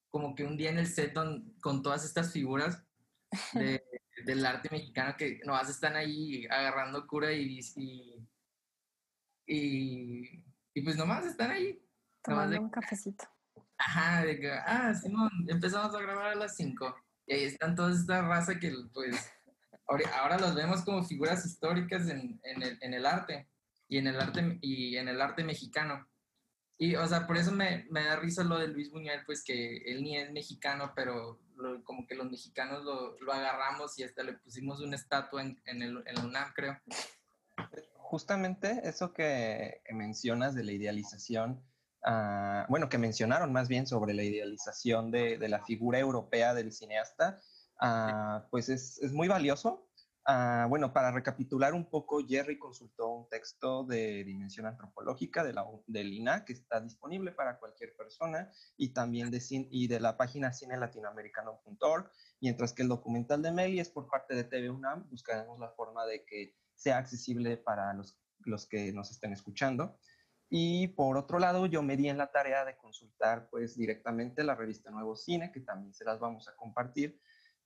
como 0.09 0.35
que 0.35 0.43
un 0.45 0.57
día 0.57 0.69
en 0.71 0.79
el 0.79 0.87
set 0.87 1.13
don- 1.13 1.53
con 1.61 1.83
todas 1.83 2.05
estas 2.05 2.31
figuras 2.33 2.83
de- 3.53 3.83
del 4.25 4.45
arte 4.45 4.69
mexicano 4.71 5.15
que 5.17 5.39
nomás 5.45 5.69
están 5.69 5.95
ahí 5.95 6.45
agarrando 6.47 7.07
cura 7.07 7.31
y, 7.33 7.59
y, 7.77 8.27
Y, 9.45 10.43
y 10.79 10.81
pues 10.81 10.95
nomás 10.95 11.25
están 11.25 11.51
ahí. 11.51 11.77
Tomando 12.23 12.61
un 12.61 12.69
cafecito. 12.69 13.25
Ajá, 13.77 14.23
de 14.23 14.39
que, 14.39 14.49
ah, 14.49 14.93
Simón, 14.93 15.29
empezamos 15.49 15.93
a 15.93 16.01
grabar 16.01 16.27
a 16.27 16.35
las 16.35 16.55
5. 16.55 16.95
Y 17.27 17.33
ahí 17.33 17.43
están 17.43 17.75
toda 17.75 17.91
esta 17.91 18.21
raza 18.21 18.57
que, 18.57 18.73
pues, 18.93 19.29
ahora, 19.85 20.37
los 20.37 20.55
vemos 20.55 20.83
como 20.83 21.03
figuras 21.03 21.45
históricas 21.45 22.07
en, 22.07 22.39
en, 22.43 22.63
el, 22.63 22.77
en, 22.81 22.93
el, 22.93 23.05
arte 23.05 23.49
y 23.89 23.97
en 23.97 24.07
el 24.07 24.21
arte 24.21 24.57
y 24.61 24.95
en 24.95 25.09
el 25.09 25.19
arte 25.19 25.43
mexicano. 25.43 26.07
Y, 26.77 26.95
o 26.95 27.05
sea, 27.05 27.27
por 27.27 27.35
eso 27.35 27.51
me, 27.51 27.85
me 27.89 28.05
da 28.05 28.15
risa 28.15 28.45
lo 28.45 28.57
de 28.57 28.69
Luis 28.69 28.89
Buñuel, 28.89 29.25
pues 29.25 29.43
que 29.43 29.79
él 29.79 30.01
ni 30.01 30.17
es 30.17 30.31
mexicano, 30.31 30.93
pero 30.95 31.41
como 31.83 32.07
que 32.07 32.15
los 32.15 32.31
mexicanos 32.31 32.85
lo, 32.85 33.19
lo, 33.19 33.33
agarramos 33.33 33.99
y 33.99 34.03
hasta 34.03 34.23
le 34.23 34.33
pusimos 34.33 34.79
una 34.79 34.95
estatua 34.95 35.41
en, 35.41 35.61
en, 35.65 35.81
el, 35.81 36.03
en 36.05 36.15
la 36.15 36.23
UNAM, 36.23 36.53
creo. 36.53 36.79
Justamente 38.09 38.81
eso 38.89 39.13
que, 39.13 39.83
que 39.85 39.93
mencionas 39.93 40.55
de 40.55 40.63
la 40.63 40.71
idealización, 40.71 41.63
uh, 42.07 42.65
bueno, 42.67 42.89
que 42.89 42.97
mencionaron 42.97 43.53
más 43.53 43.67
bien 43.67 43.85
sobre 43.85 44.15
la 44.15 44.23
idealización 44.23 45.11
de, 45.11 45.37
de 45.37 45.47
la 45.47 45.63
figura 45.63 45.99
europea 45.99 46.55
del 46.55 46.71
cineasta, 46.73 47.39
uh, 47.79 48.49
pues 48.49 48.69
es, 48.69 48.97
es, 49.03 49.13
muy 49.13 49.27
valioso 49.27 49.85
Uh, 50.27 50.67
bueno, 50.69 50.93
para 50.93 51.11
recapitular 51.11 51.73
un 51.73 51.89
poco, 51.89 52.19
Jerry 52.27 52.59
consultó 52.59 53.07
un 53.07 53.29
texto 53.29 53.83
de 53.83 54.23
dimensión 54.23 54.67
antropológica 54.67 55.43
de 55.43 55.53
la, 55.53 55.65
del 55.87 56.13
INA 56.13 56.45
que 56.45 56.53
está 56.53 56.79
disponible 56.79 57.31
para 57.31 57.57
cualquier 57.57 57.95
persona 57.95 58.51
y 58.77 58.89
también 58.89 59.31
de, 59.31 59.41
y 59.49 59.87
de 59.87 59.99
la 59.99 60.17
página 60.17 60.53
cinelatinoamericano.org, 60.53 62.11
mientras 62.41 62.73
que 62.73 62.83
el 62.83 62.89
documental 62.89 63.41
de 63.41 63.51
Meli 63.51 63.79
es 63.79 63.89
por 63.89 64.07
parte 64.07 64.35
de 64.35 64.43
TV 64.43 64.69
UNAM. 64.69 65.09
Buscaremos 65.09 65.57
la 65.57 65.69
forma 65.69 66.05
de 66.05 66.23
que 66.25 66.53
sea 66.79 66.97
accesible 66.97 67.57
para 67.57 67.93
los, 67.93 68.19
los 68.39 68.67
que 68.67 68.91
nos 68.93 69.11
estén 69.11 69.33
escuchando. 69.33 69.99
Y 70.49 70.87
por 70.89 71.17
otro 71.17 71.37
lado, 71.37 71.67
yo 71.67 71.83
me 71.83 71.95
di 71.95 72.09
en 72.09 72.17
la 72.17 72.31
tarea 72.31 72.65
de 72.65 72.77
consultar 72.77 73.49
pues 73.51 73.75
directamente 73.77 74.43
la 74.43 74.55
revista 74.55 74.89
Nuevo 74.89 75.15
Cine, 75.15 75.51
que 75.51 75.59
también 75.59 75.93
se 75.93 76.05
las 76.05 76.19
vamos 76.19 76.47
a 76.47 76.55
compartir, 76.55 77.19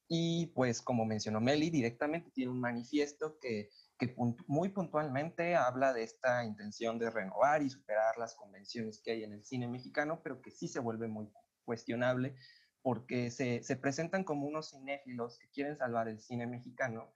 y 0.08 0.48
pues 0.48 0.82
como 0.82 1.06
mencionó 1.06 1.40
Meli, 1.40 1.70
directamente 1.70 2.32
tiene 2.32 2.52
un 2.52 2.60
manifiesto 2.60 3.40
que, 3.40 3.70
que 3.98 4.14
muy 4.48 4.70
puntualmente 4.70 5.56
habla 5.56 5.94
de 5.94 6.04
esta 6.04 6.44
intención 6.44 7.00
de 7.00 7.10
renovar 7.10 7.62
y 7.62 7.70
superar 7.70 8.18
las 8.18 8.36
convenciones 8.36 9.02
que 9.02 9.12
hay 9.12 9.24
en 9.24 9.34
el 9.34 9.46
cine 9.46 9.68
mexicano, 9.68 10.20
pero 10.22 10.42
que 10.42 10.52
sí 10.52 10.68
se 10.68 10.80
vuelve 10.80 11.08
muy 11.08 11.30
cuestionable 11.64 12.36
porque 12.82 13.32
se, 13.32 13.64
se 13.64 13.78
presentan 13.78 14.26
como 14.26 14.46
unos 14.46 14.72
cinéfilos 14.72 15.40
que 15.40 15.50
quieren 15.50 15.78
salvar 15.78 16.10
el 16.10 16.20
cine 16.20 16.48
mexicano, 16.48 17.14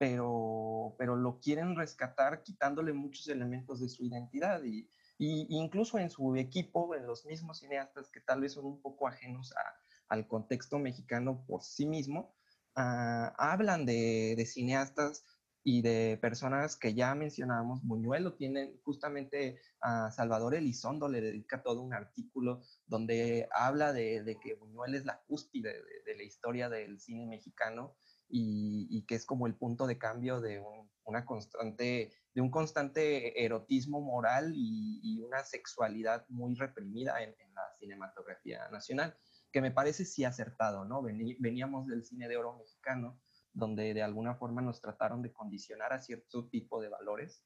pero, 0.00 0.94
pero 0.96 1.14
lo 1.14 1.40
quieren 1.40 1.76
rescatar 1.76 2.42
quitándole 2.42 2.94
muchos 2.94 3.28
elementos 3.28 3.80
de 3.80 3.90
su 3.90 4.02
identidad 4.02 4.62
y, 4.64 4.88
y 5.18 5.46
incluso 5.50 5.98
en 5.98 6.08
su 6.08 6.34
equipo, 6.36 6.94
en 6.94 7.06
los 7.06 7.26
mismos 7.26 7.58
cineastas 7.58 8.08
que 8.08 8.22
tal 8.22 8.40
vez 8.40 8.54
son 8.54 8.64
un 8.64 8.80
poco 8.80 9.06
ajenos 9.06 9.52
a, 9.52 9.74
al 10.08 10.26
contexto 10.26 10.78
mexicano 10.78 11.44
por 11.46 11.62
sí 11.62 11.84
mismo, 11.84 12.34
uh, 12.78 13.28
hablan 13.36 13.84
de, 13.84 14.36
de, 14.38 14.46
cineastas 14.46 15.22
y 15.62 15.82
de 15.82 16.18
personas 16.18 16.76
que 16.76 16.94
ya 16.94 17.14
mencionamos. 17.14 17.82
Buñuel 17.82 18.24
lo 18.24 18.32
tienen 18.36 18.80
justamente 18.82 19.60
a 19.82 20.10
Salvador 20.12 20.54
Elizondo, 20.54 21.10
le 21.10 21.20
dedica 21.20 21.62
todo 21.62 21.82
un 21.82 21.92
artículo 21.92 22.62
donde 22.86 23.50
habla 23.52 23.92
de, 23.92 24.22
de 24.22 24.40
que 24.40 24.54
Buñuel 24.54 24.94
es 24.94 25.04
la 25.04 25.20
cúspide 25.26 25.74
de, 25.74 26.02
de, 26.06 26.16
la 26.16 26.22
historia 26.22 26.70
del 26.70 26.98
cine 26.98 27.26
mexicano 27.26 27.96
y, 28.30 28.86
y, 28.90 29.04
que 29.06 29.16
es 29.16 29.26
como 29.26 29.46
el 29.46 29.54
punto 29.54 29.86
de 29.86 29.98
cambio 29.98 30.40
de 30.40 30.60
un, 30.60 30.90
una 31.04 31.24
constante 31.24 32.12
de 32.32 32.40
un 32.40 32.50
constante 32.50 33.44
erotismo 33.44 34.00
moral 34.00 34.52
y, 34.54 35.00
y 35.02 35.20
una 35.20 35.42
sexualidad 35.42 36.24
muy 36.28 36.54
reprimida 36.54 37.22
en, 37.22 37.30
en, 37.30 37.54
la 37.54 37.62
cinematografía 37.78 38.68
nacional 38.68 39.16
que 39.52 39.60
me 39.60 39.72
parece 39.72 40.04
sí 40.04 40.24
acertado, 40.24 40.84
¿no? 40.84 41.02
Veníamos 41.02 41.88
del 41.88 42.04
cine 42.04 42.28
de 42.28 42.36
oro 42.36 42.56
mexicano, 42.56 43.20
donde 43.52 43.94
de 43.94 44.02
alguna 44.02 44.36
forma 44.36 44.62
nos 44.62 44.80
trataron 44.80 45.22
de 45.22 45.32
condicionar 45.32 45.92
a 45.92 45.98
cierto 45.98 46.48
tipo 46.48 46.80
de 46.80 46.88
valores 46.88 47.44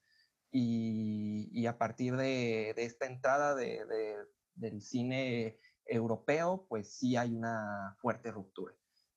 y, 0.51 1.49
y 1.53 1.67
a 1.67 1.79
partir 1.79 2.17
de, 2.17 2.75
de 2.77 2.85
esta 2.85 3.07
entrada 3.07 3.55
de, 3.55 3.87
de, 3.87 4.17
del 4.55 4.83
cine 4.83 5.59
europeo, 5.87 6.67
pues 6.69 6.95
sí 6.95 7.17
hay 7.17 7.35
una 7.35 7.97
fuerte 8.01 8.31
ruptura, 8.31 8.75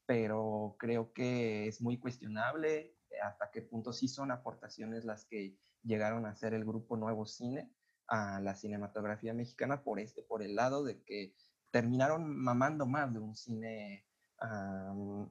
pero 0.08 0.76
creo 0.80 1.14
que 1.14 1.68
es 1.68 1.82
muy 1.82 2.00
cuestionable 2.00 2.96
hasta 3.22 3.52
qué 3.52 3.62
punto 3.62 3.94
sí 3.94 4.08
son 4.08 4.32
aportaciones 4.32 5.06
las 5.06 5.26
que 5.26 5.56
llegaron 5.84 6.26
a 6.26 6.36
ser 6.36 6.54
el 6.54 6.66
grupo 6.66 6.98
Nuevo 6.98 7.26
Cine 7.26 7.72
a 8.08 8.40
la 8.40 8.56
cinematografía 8.56 9.34
mexicana 9.34 9.84
por 9.84 10.00
este, 10.00 10.24
por 10.24 10.42
el 10.42 10.56
lado 10.56 10.84
de 10.84 11.04
que 11.04 11.36
terminaron 11.72 12.36
mamando 12.36 12.86
más 12.86 13.14
de 13.14 13.20
un 13.20 13.36
cine 13.36 14.06
um, 14.42 15.30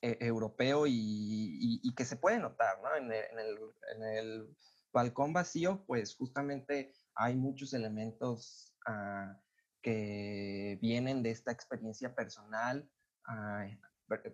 e 0.00 0.16
europeo 0.20 0.86
y, 0.86 0.92
y, 0.92 1.80
y, 1.82 1.94
que 1.94 2.04
se 2.04 2.16
puede 2.16 2.38
notar, 2.38 2.80
¿no? 2.82 2.94
En 2.96 3.12
el, 3.12 3.24
en, 3.32 3.38
el, 3.38 3.58
en 3.94 4.02
el, 4.02 4.56
balcón 4.92 5.34
vacío, 5.34 5.84
pues 5.86 6.16
justamente 6.16 6.94
hay 7.14 7.36
muchos 7.36 7.74
elementos 7.74 8.74
uh, 8.88 9.36
que 9.82 10.78
vienen 10.80 11.22
de 11.22 11.30
esta 11.30 11.52
experiencia 11.52 12.14
personal. 12.14 12.88
Uh, 13.28 13.74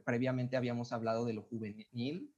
previamente 0.05 0.57
habíamos 0.57 0.93
hablado 0.93 1.25
de 1.25 1.33
lo 1.33 1.43
juvenil, 1.43 2.35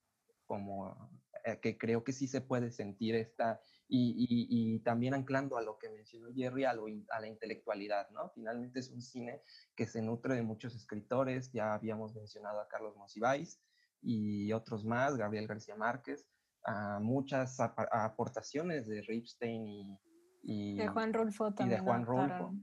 como 0.47 1.11
eh, 1.45 1.59
que 1.61 1.77
creo 1.77 2.05
que 2.05 2.13
sí 2.13 2.29
se 2.29 2.41
puede 2.41 2.71
sentir 2.71 3.15
esta, 3.15 3.61
y, 3.87 4.15
y, 4.17 4.47
y, 4.49 4.79
también 4.81 5.13
anclando 5.13 5.59
a 5.59 5.63
lo 5.63 5.79
que 5.79 5.91
mencionó 5.91 6.29
Jerry, 6.35 6.65
a, 6.65 6.73
lo, 6.73 6.87
a 7.11 7.21
la 7.21 7.27
intelectualidad, 7.27 8.09
¿no? 8.11 8.31
Finalmente 8.31 8.81
es 8.81 8.91
un 8.91 9.03
cine 9.03 9.43
que 9.77 9.87
se 9.87 10.01
nutre 10.01 10.35
de 10.35 10.43
muchos 10.43 10.75
escritores, 10.75 11.53
ya 11.53 11.75
habíamos 11.75 12.15
mencionado 12.15 12.61
a 12.61 12.69
Carlos 12.69 12.97
Monsiváis 12.97 13.61
y 14.01 14.53
otros 14.53 14.85
más, 14.85 15.17
Gabriel 15.17 15.47
García 15.47 15.77
Márquez, 15.77 16.27
a 16.65 16.99
muchas 16.99 17.61
aportaciones 17.61 18.87
de 18.87 19.03
Ripstein 19.03 19.67
y, 19.67 19.99
y, 20.43 20.77
de 20.79 20.89
Juan 20.89 21.13
Rulfo 21.13 21.53
también. 21.53 21.79
Y 21.79 21.81
de 21.81 21.87
Juan 21.87 22.07
Rulfo. 22.07 22.55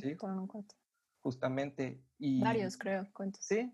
Sí, 0.00 0.16
justamente. 1.20 2.02
Y, 2.18 2.40
Varios, 2.40 2.76
creo, 2.76 3.08
cuentos. 3.12 3.44
Sí. 3.44 3.72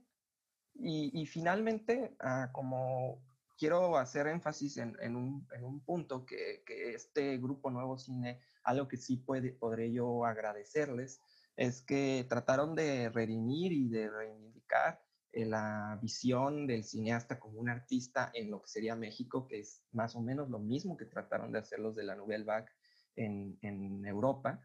Y, 0.74 1.11
y 1.20 1.26
finalmente, 1.26 2.16
uh, 2.22 2.52
como 2.52 3.22
quiero 3.56 3.96
hacer 3.96 4.26
énfasis 4.26 4.76
en, 4.76 4.96
en, 5.00 5.16
un, 5.16 5.48
en 5.54 5.64
un, 5.64 5.80
punto 5.80 6.26
que, 6.26 6.62
que, 6.66 6.94
este 6.94 7.38
grupo 7.38 7.70
Nuevo 7.70 7.98
Cine, 7.98 8.40
algo 8.64 8.87
que 8.87 8.96
sí 8.96 9.16
puede, 9.16 9.52
podré 9.52 9.90
yo 9.92 10.24
agradecerles, 10.24 11.20
es 11.56 11.82
que 11.82 12.26
trataron 12.28 12.74
de 12.74 13.09
redimir 13.09 13.72
y 13.72 13.88
de 13.88 14.11
reivindicar 14.11 15.00
eh, 15.32 15.46
la 15.46 15.98
visión 16.02 16.66
del 16.66 16.85
cineasta 16.85 17.38
como 17.38 17.59
un 17.59 17.70
artista 17.70 18.30
en 18.35 18.50
lo 18.50 18.61
que 18.61 18.68
sería 18.68 18.94
México, 18.94 19.46
que 19.48 19.61
es 19.61 19.82
más 19.92 20.14
o 20.16 20.20
menos 20.20 20.50
lo 20.50 20.59
mismo 20.59 20.96
que 20.96 21.06
trataron 21.06 21.52
de 21.52 21.61
hacer 21.61 21.78
los 21.78 21.94
de 21.96 22.04
la 22.04 22.14
Nouvelle 22.14 22.44
Vague 22.44 22.68
en, 23.16 23.59
en 23.62 24.04
Europa, 24.04 24.61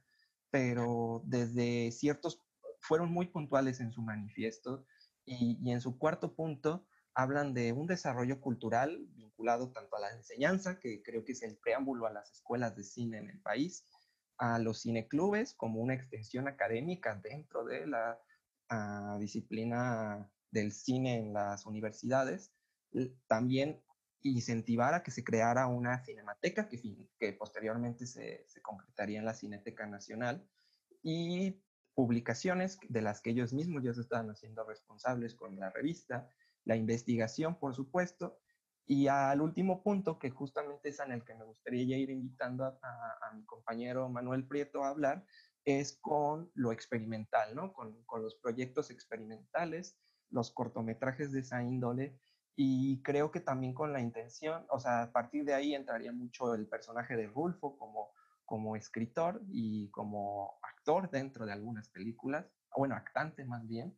pero 0.49 1.21
desde 1.25 1.91
ciertos, 1.91 2.41
fueron 2.81 3.11
muy 3.11 3.27
puntuales 3.27 3.79
en 3.79 3.91
su 3.91 4.01
manifiesto 4.01 4.85
y, 5.25 5.71
en 5.71 5.81
su 5.81 5.97
cuarto 5.97 6.35
punto 6.35 6.85
hablan 7.13 7.53
de 7.53 7.73
un 7.73 7.87
desarrollo 7.87 8.41
cultural 8.41 9.05
vinculado 9.15 9.71
tanto 9.71 9.95
a 9.95 9.99
la 9.99 10.11
enseñanza, 10.11 10.79
que 10.79 11.01
creo 11.03 11.23
que 11.23 11.33
es 11.33 11.43
el 11.43 11.57
preámbulo 11.57 12.07
a 12.07 12.11
las 12.11 12.31
escuelas 12.31 12.75
de 12.75 12.83
cine 12.83 13.17
en 13.17 13.29
el 13.29 13.41
país, 13.41 13.85
a 14.37 14.59
los 14.59 14.81
cineclubes 14.81 15.53
como 15.53 15.81
una 15.81 15.93
extensión 15.93 16.47
académica 16.47 17.15
dentro 17.15 17.65
de 17.65 17.85
la 17.85 18.19
uh, 18.71 19.19
disciplina 19.19 20.29
del 20.51 20.71
cine 20.71 21.17
en 21.17 21.33
las 21.33 21.65
universidades, 21.65 22.53
también 23.27 23.81
incentivar 24.23 24.93
a 24.93 25.03
que 25.03 25.11
se 25.11 25.23
creara 25.23 25.67
una 25.67 26.03
cinemateca 26.03 26.69
que, 26.69 27.33
posteriormente 27.33 28.05
se, 28.05 28.45
se 28.47 28.61
concretaría 28.61 29.19
en 29.19 29.25
la 29.25 29.33
Cineteca 29.33 29.85
Nacional 29.85 30.47
y 31.03 31.61
publicaciones 32.01 32.79
de 32.89 33.03
las 33.03 33.21
que 33.21 33.29
ellos 33.29 33.53
mismos 33.53 33.83
ya 33.83 33.93
se 33.93 34.01
estaban 34.01 34.27
haciendo 34.31 34.63
responsables 34.63 35.35
con 35.35 35.55
la 35.59 35.69
revista, 35.69 36.27
la 36.65 36.75
investigación, 36.75 37.59
por 37.59 37.75
supuesto, 37.75 38.39
y 38.87 39.05
al 39.05 39.39
último 39.39 39.83
punto, 39.83 40.17
que 40.17 40.31
justamente 40.31 40.89
es 40.89 40.99
en 40.99 41.11
el 41.11 41.23
que 41.23 41.35
me 41.35 41.45
gustaría 41.45 41.85
ya 41.85 41.97
ir 41.97 42.09
invitando 42.09 42.65
a, 42.65 43.31
mi 43.35 43.45
compañero 43.45 44.09
Manuel 44.09 44.47
Prieto 44.47 44.83
a 44.83 44.89
hablar, 44.89 45.23
es 45.63 45.99
con 46.01 46.49
lo 46.55 46.71
experimental, 46.71 47.55
¿no? 47.55 47.71
Con, 47.71 48.01
con, 48.05 48.23
los 48.23 48.33
proyectos 48.33 48.89
experimentales, 48.89 49.95
los 50.31 50.49
cortometrajes 50.49 51.31
de 51.31 51.41
esa 51.41 51.61
índole, 51.61 52.19
y 52.55 53.03
creo 53.03 53.29
que 53.29 53.41
también 53.41 53.75
con 53.75 53.93
la 53.93 54.01
intención, 54.01 54.65
o 54.71 54.79
sea, 54.79 55.03
a 55.03 55.11
partir 55.11 55.45
de 55.45 55.53
ahí 55.53 55.75
entraría 55.75 56.11
mucho 56.11 56.55
el 56.55 56.67
personaje 56.67 57.15
de 57.15 57.27
Rulfo 57.27 57.77
como, 57.77 58.11
como 58.51 58.75
escritor 58.75 59.41
y 59.47 59.89
como 59.91 60.59
actor 60.61 61.09
dentro 61.09 61.45
de 61.45 61.53
algunas 61.53 61.87
películas, 61.87 62.45
bueno, 62.75 62.95
actante 62.95 63.45
más 63.45 63.65
bien, 63.65 63.97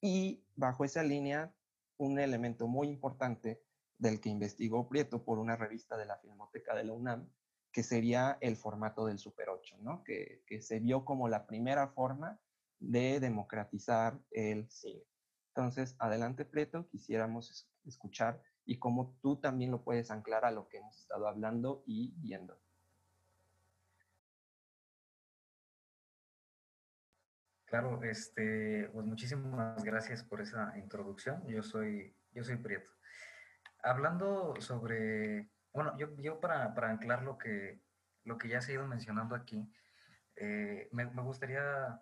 y 0.00 0.44
bajo 0.54 0.84
esa 0.84 1.02
línea 1.02 1.52
un 1.98 2.20
elemento 2.20 2.68
muy 2.68 2.86
importante 2.86 3.64
del 3.98 4.20
que 4.20 4.28
investigó 4.28 4.88
Prieto 4.88 5.24
por 5.24 5.40
una 5.40 5.56
revista 5.56 5.96
de 5.96 6.06
la 6.06 6.18
Filmoteca 6.18 6.76
de 6.76 6.84
la 6.84 6.92
UNAM, 6.92 7.28
que 7.72 7.82
sería 7.82 8.38
el 8.40 8.54
formato 8.54 9.06
del 9.06 9.18
Super 9.18 9.48
8, 9.48 9.78
¿no? 9.80 10.04
que, 10.04 10.44
que 10.46 10.62
se 10.62 10.78
vio 10.78 11.04
como 11.04 11.28
la 11.28 11.48
primera 11.48 11.88
forma 11.88 12.38
de 12.78 13.18
democratizar 13.18 14.20
el 14.30 14.70
cine. 14.70 15.02
Entonces, 15.48 15.96
adelante, 15.98 16.44
Preto, 16.44 16.86
quisiéramos 16.86 17.68
escuchar 17.84 18.40
y 18.64 18.78
cómo 18.78 19.18
tú 19.20 19.40
también 19.40 19.72
lo 19.72 19.82
puedes 19.82 20.12
anclar 20.12 20.44
a 20.44 20.52
lo 20.52 20.68
que 20.68 20.76
hemos 20.76 20.96
estado 20.96 21.26
hablando 21.26 21.82
y 21.88 22.14
viendo. 22.18 22.56
Claro, 27.70 28.02
este, 28.02 28.90
pues 28.92 29.06
muchísimas 29.06 29.84
gracias 29.84 30.24
por 30.24 30.40
esa 30.40 30.76
introducción. 30.76 31.46
Yo 31.46 31.62
soy, 31.62 32.16
yo 32.32 32.42
soy 32.42 32.56
Prieto. 32.56 32.90
Hablando 33.84 34.56
sobre, 34.58 35.48
bueno, 35.72 35.96
yo, 35.96 36.08
yo 36.16 36.40
para, 36.40 36.74
para 36.74 36.90
anclar 36.90 37.22
lo 37.22 37.38
que, 37.38 37.80
lo 38.24 38.38
que 38.38 38.48
ya 38.48 38.60
se 38.60 38.72
ha 38.72 38.74
ido 38.74 38.88
mencionando 38.88 39.36
aquí, 39.36 39.72
eh, 40.34 40.88
me, 40.90 41.04
gustaría 41.04 42.00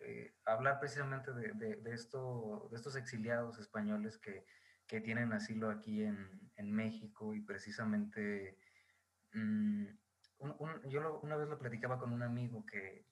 eh, 0.00 0.34
hablar 0.46 0.80
precisamente 0.80 1.32
de, 1.32 1.76
de, 1.76 1.94
esto, 1.94 2.66
de 2.72 2.76
estos 2.76 2.96
exiliados 2.96 3.60
españoles 3.60 4.18
que, 4.18 4.44
que 4.88 5.00
tienen 5.00 5.32
asilo 5.32 5.70
aquí 5.70 6.02
en, 6.02 6.50
en 6.56 6.72
México 6.72 7.34
y 7.34 7.40
precisamente 7.40 8.58
un, 9.32 9.96
yo 10.88 11.20
una 11.20 11.36
vez 11.36 11.48
lo 11.48 11.58
platicaba 11.58 12.00
con 12.00 12.12
un 12.12 12.22
amigo 12.24 12.66
que 12.66 13.06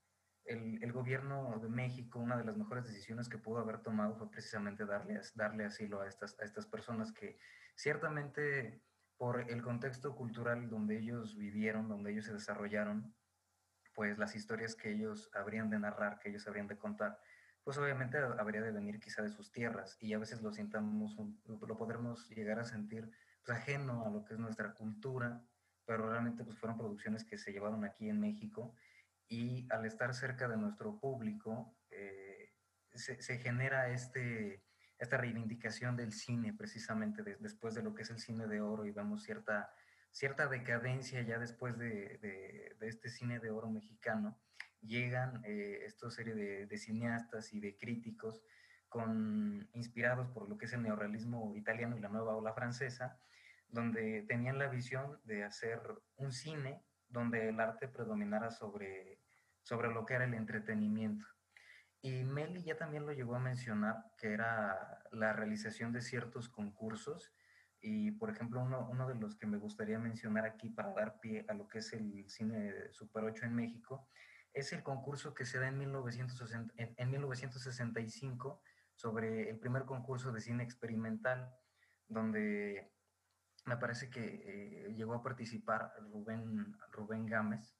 el, 0.44 0.92
gobierno 0.92 1.58
de 1.60 1.68
México, 1.68 2.18
una 2.18 2.36
de 2.36 2.44
las 2.44 2.56
mejores 2.56 2.84
decisiones 2.84 3.28
que 3.28 3.38
pudo 3.38 3.58
haber 3.58 3.78
tomado 3.78 4.16
fue 4.16 4.30
precisamente 4.30 4.84
darle, 4.84 5.20
darle 5.34 5.64
asilo 5.64 6.00
a 6.00 6.08
estas, 6.08 6.38
a 6.40 6.44
estas 6.44 6.66
personas 6.66 7.12
que 7.12 7.38
ciertamente 7.74 8.82
por 9.16 9.48
el 9.50 9.62
contexto 9.62 10.14
cultural 10.16 10.68
donde 10.68 10.98
ellos 10.98 11.36
vivieron, 11.36 11.88
donde 11.88 12.10
ellos 12.12 12.24
se 12.24 12.32
desarrollaron, 12.32 13.14
pues 13.94 14.18
las 14.18 14.34
historias 14.34 14.74
que 14.74 14.90
ellos 14.90 15.30
habrían 15.34 15.70
de 15.70 15.78
narrar, 15.78 16.18
que 16.18 16.30
ellos 16.30 16.46
habrían 16.48 16.66
de 16.66 16.76
contar, 16.76 17.20
pues 17.62 17.78
obviamente 17.78 18.18
habría 18.18 18.62
de 18.62 18.72
venir 18.72 18.98
quizá 18.98 19.22
de 19.22 19.30
sus 19.30 19.52
tierras 19.52 19.96
y 20.00 20.12
a 20.14 20.18
veces 20.18 20.42
lo 20.42 20.52
sintamos, 20.52 21.16
lo 21.44 21.76
podremos 21.76 22.28
llegar 22.30 22.58
a 22.58 22.64
sentir 22.64 23.10
pues, 23.44 23.56
ajeno 23.56 24.04
a 24.04 24.10
lo 24.10 24.24
que 24.24 24.34
es 24.34 24.40
nuestra 24.40 24.74
cultura, 24.74 25.40
pero 25.84 26.08
realmente 26.08 26.42
pues 26.42 26.58
fueron 26.58 26.76
producciones 26.76 27.24
que 27.24 27.38
se 27.38 27.52
llevaron 27.52 27.84
aquí 27.84 28.08
en 28.08 28.18
México 28.18 28.74
y 29.32 29.66
al 29.70 29.86
estar 29.86 30.12
cerca 30.14 30.46
de 30.46 30.58
nuestro 30.58 31.00
público 31.00 31.74
eh, 31.90 32.52
se, 32.92 33.22
se, 33.22 33.38
genera 33.38 33.88
este, 33.88 34.62
esta 34.98 35.16
reivindicación 35.16 35.96
del 35.96 36.12
cine 36.12 36.52
precisamente 36.52 37.22
de, 37.22 37.36
después 37.36 37.74
de 37.74 37.82
lo 37.82 37.94
que 37.94 38.02
es 38.02 38.10
el 38.10 38.18
cine 38.18 38.46
de 38.46 38.60
oro 38.60 38.84
y 38.84 38.90
vemos 38.90 39.22
cierta, 39.22 39.72
cierta 40.10 40.48
decadencia 40.48 41.22
ya 41.22 41.38
después 41.38 41.78
de, 41.78 42.18
de, 42.18 42.76
de 42.78 42.88
este 42.88 43.08
cine 43.08 43.38
de 43.38 43.50
oro 43.50 43.70
mexicano, 43.70 44.38
llegan 44.82 45.42
eh, 45.46 45.80
esta 45.86 46.10
serie 46.10 46.34
de, 46.34 46.76
cineastas 46.76 47.54
y 47.54 47.60
de 47.60 47.78
críticos 47.78 48.44
con, 48.90 49.66
inspirados 49.72 50.28
por 50.28 50.46
lo 50.46 50.58
que 50.58 50.66
es 50.66 50.74
el 50.74 50.82
neorrealismo 50.82 51.56
italiano 51.56 51.96
y 51.96 52.00
la 52.00 52.10
nueva 52.10 52.36
ola 52.36 52.52
francesa, 52.52 53.18
donde 53.68 54.26
tenían 54.28 54.58
la 54.58 54.68
visión 54.68 55.18
de 55.24 55.44
hacer 55.44 55.80
un 56.16 56.32
cine 56.32 56.84
donde 57.08 57.48
el 57.48 57.60
arte 57.60 57.88
predominara 57.88 58.50
sobre, 58.50 59.21
sobre 59.62 59.92
lo 59.92 60.04
que 60.04 60.14
era 60.14 60.24
el 60.24 60.34
entretenimiento. 60.34 61.26
Y 62.00 62.24
Meli 62.24 62.64
ya 62.64 62.76
también 62.76 63.06
lo 63.06 63.12
llegó 63.12 63.36
a 63.36 63.40
mencionar, 63.40 64.04
que 64.18 64.32
era 64.32 65.04
la 65.12 65.32
realización 65.32 65.92
de 65.92 66.02
ciertos 66.02 66.48
concursos. 66.48 67.32
Y, 67.80 68.12
por 68.12 68.30
ejemplo, 68.30 68.60
uno, 68.60 68.88
uno 68.90 69.08
de 69.08 69.14
los 69.14 69.36
que 69.36 69.46
me 69.46 69.58
gustaría 69.58 69.98
mencionar 69.98 70.44
aquí 70.44 70.68
para 70.68 70.92
dar 70.92 71.20
pie 71.20 71.44
a 71.48 71.54
lo 71.54 71.68
que 71.68 71.78
es 71.78 71.92
el 71.92 72.28
cine 72.28 72.92
Super 72.92 73.24
8 73.24 73.46
en 73.46 73.54
México, 73.54 74.08
es 74.52 74.72
el 74.72 74.82
concurso 74.82 75.32
que 75.34 75.44
se 75.44 75.58
da 75.58 75.68
en, 75.68 75.78
1960, 75.78 76.74
en, 76.76 76.94
en 76.96 77.10
1965 77.10 78.60
sobre 78.94 79.48
el 79.48 79.58
primer 79.58 79.84
concurso 79.84 80.32
de 80.32 80.40
cine 80.40 80.64
experimental, 80.64 81.54
donde 82.08 82.92
me 83.64 83.76
parece 83.76 84.10
que 84.10 84.42
eh, 84.44 84.94
llegó 84.94 85.14
a 85.14 85.22
participar 85.22 85.92
Rubén, 86.00 86.76
Rubén 86.90 87.26
Gámez 87.26 87.76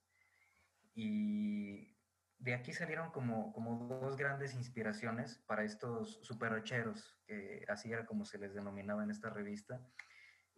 y 0.95 1.97
de 2.43 2.55
aquí 2.55 2.73
salieron 2.73 3.11
como, 3.13 3.53
como 3.53 3.87
dos 3.87 4.17
grandes 4.17 4.55
inspiraciones 4.55 5.39
para 5.47 5.63
estos 5.63 6.19
superocheros, 6.23 7.17
que 7.25 7.65
así 7.69 7.93
era 7.93 8.05
como 8.05 8.25
se 8.25 8.39
les 8.39 8.53
denominaba 8.53 9.05
en 9.05 9.11
esta 9.11 9.31
revista, 9.31 9.81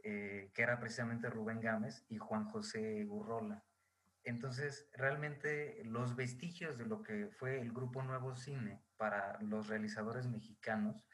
eh, 0.02 0.50
que 0.54 0.62
era 0.62 0.80
precisamente 0.80 1.28
Rubén 1.28 1.60
Gámez 1.60 2.06
y 2.08 2.16
Juan 2.16 2.46
José 2.46 3.04
Gurrola. 3.04 3.64
Entonces, 4.22 4.88
realmente 4.94 5.82
los 5.84 6.16
vestigios 6.16 6.78
de 6.78 6.86
lo 6.86 7.02
que 7.02 7.28
fue 7.28 7.60
el 7.60 7.70
grupo 7.72 8.02
Nuevo 8.02 8.34
Cine 8.34 8.82
para 8.96 9.38
los 9.42 9.68
realizadores 9.68 10.26
mexicanos 10.26 11.06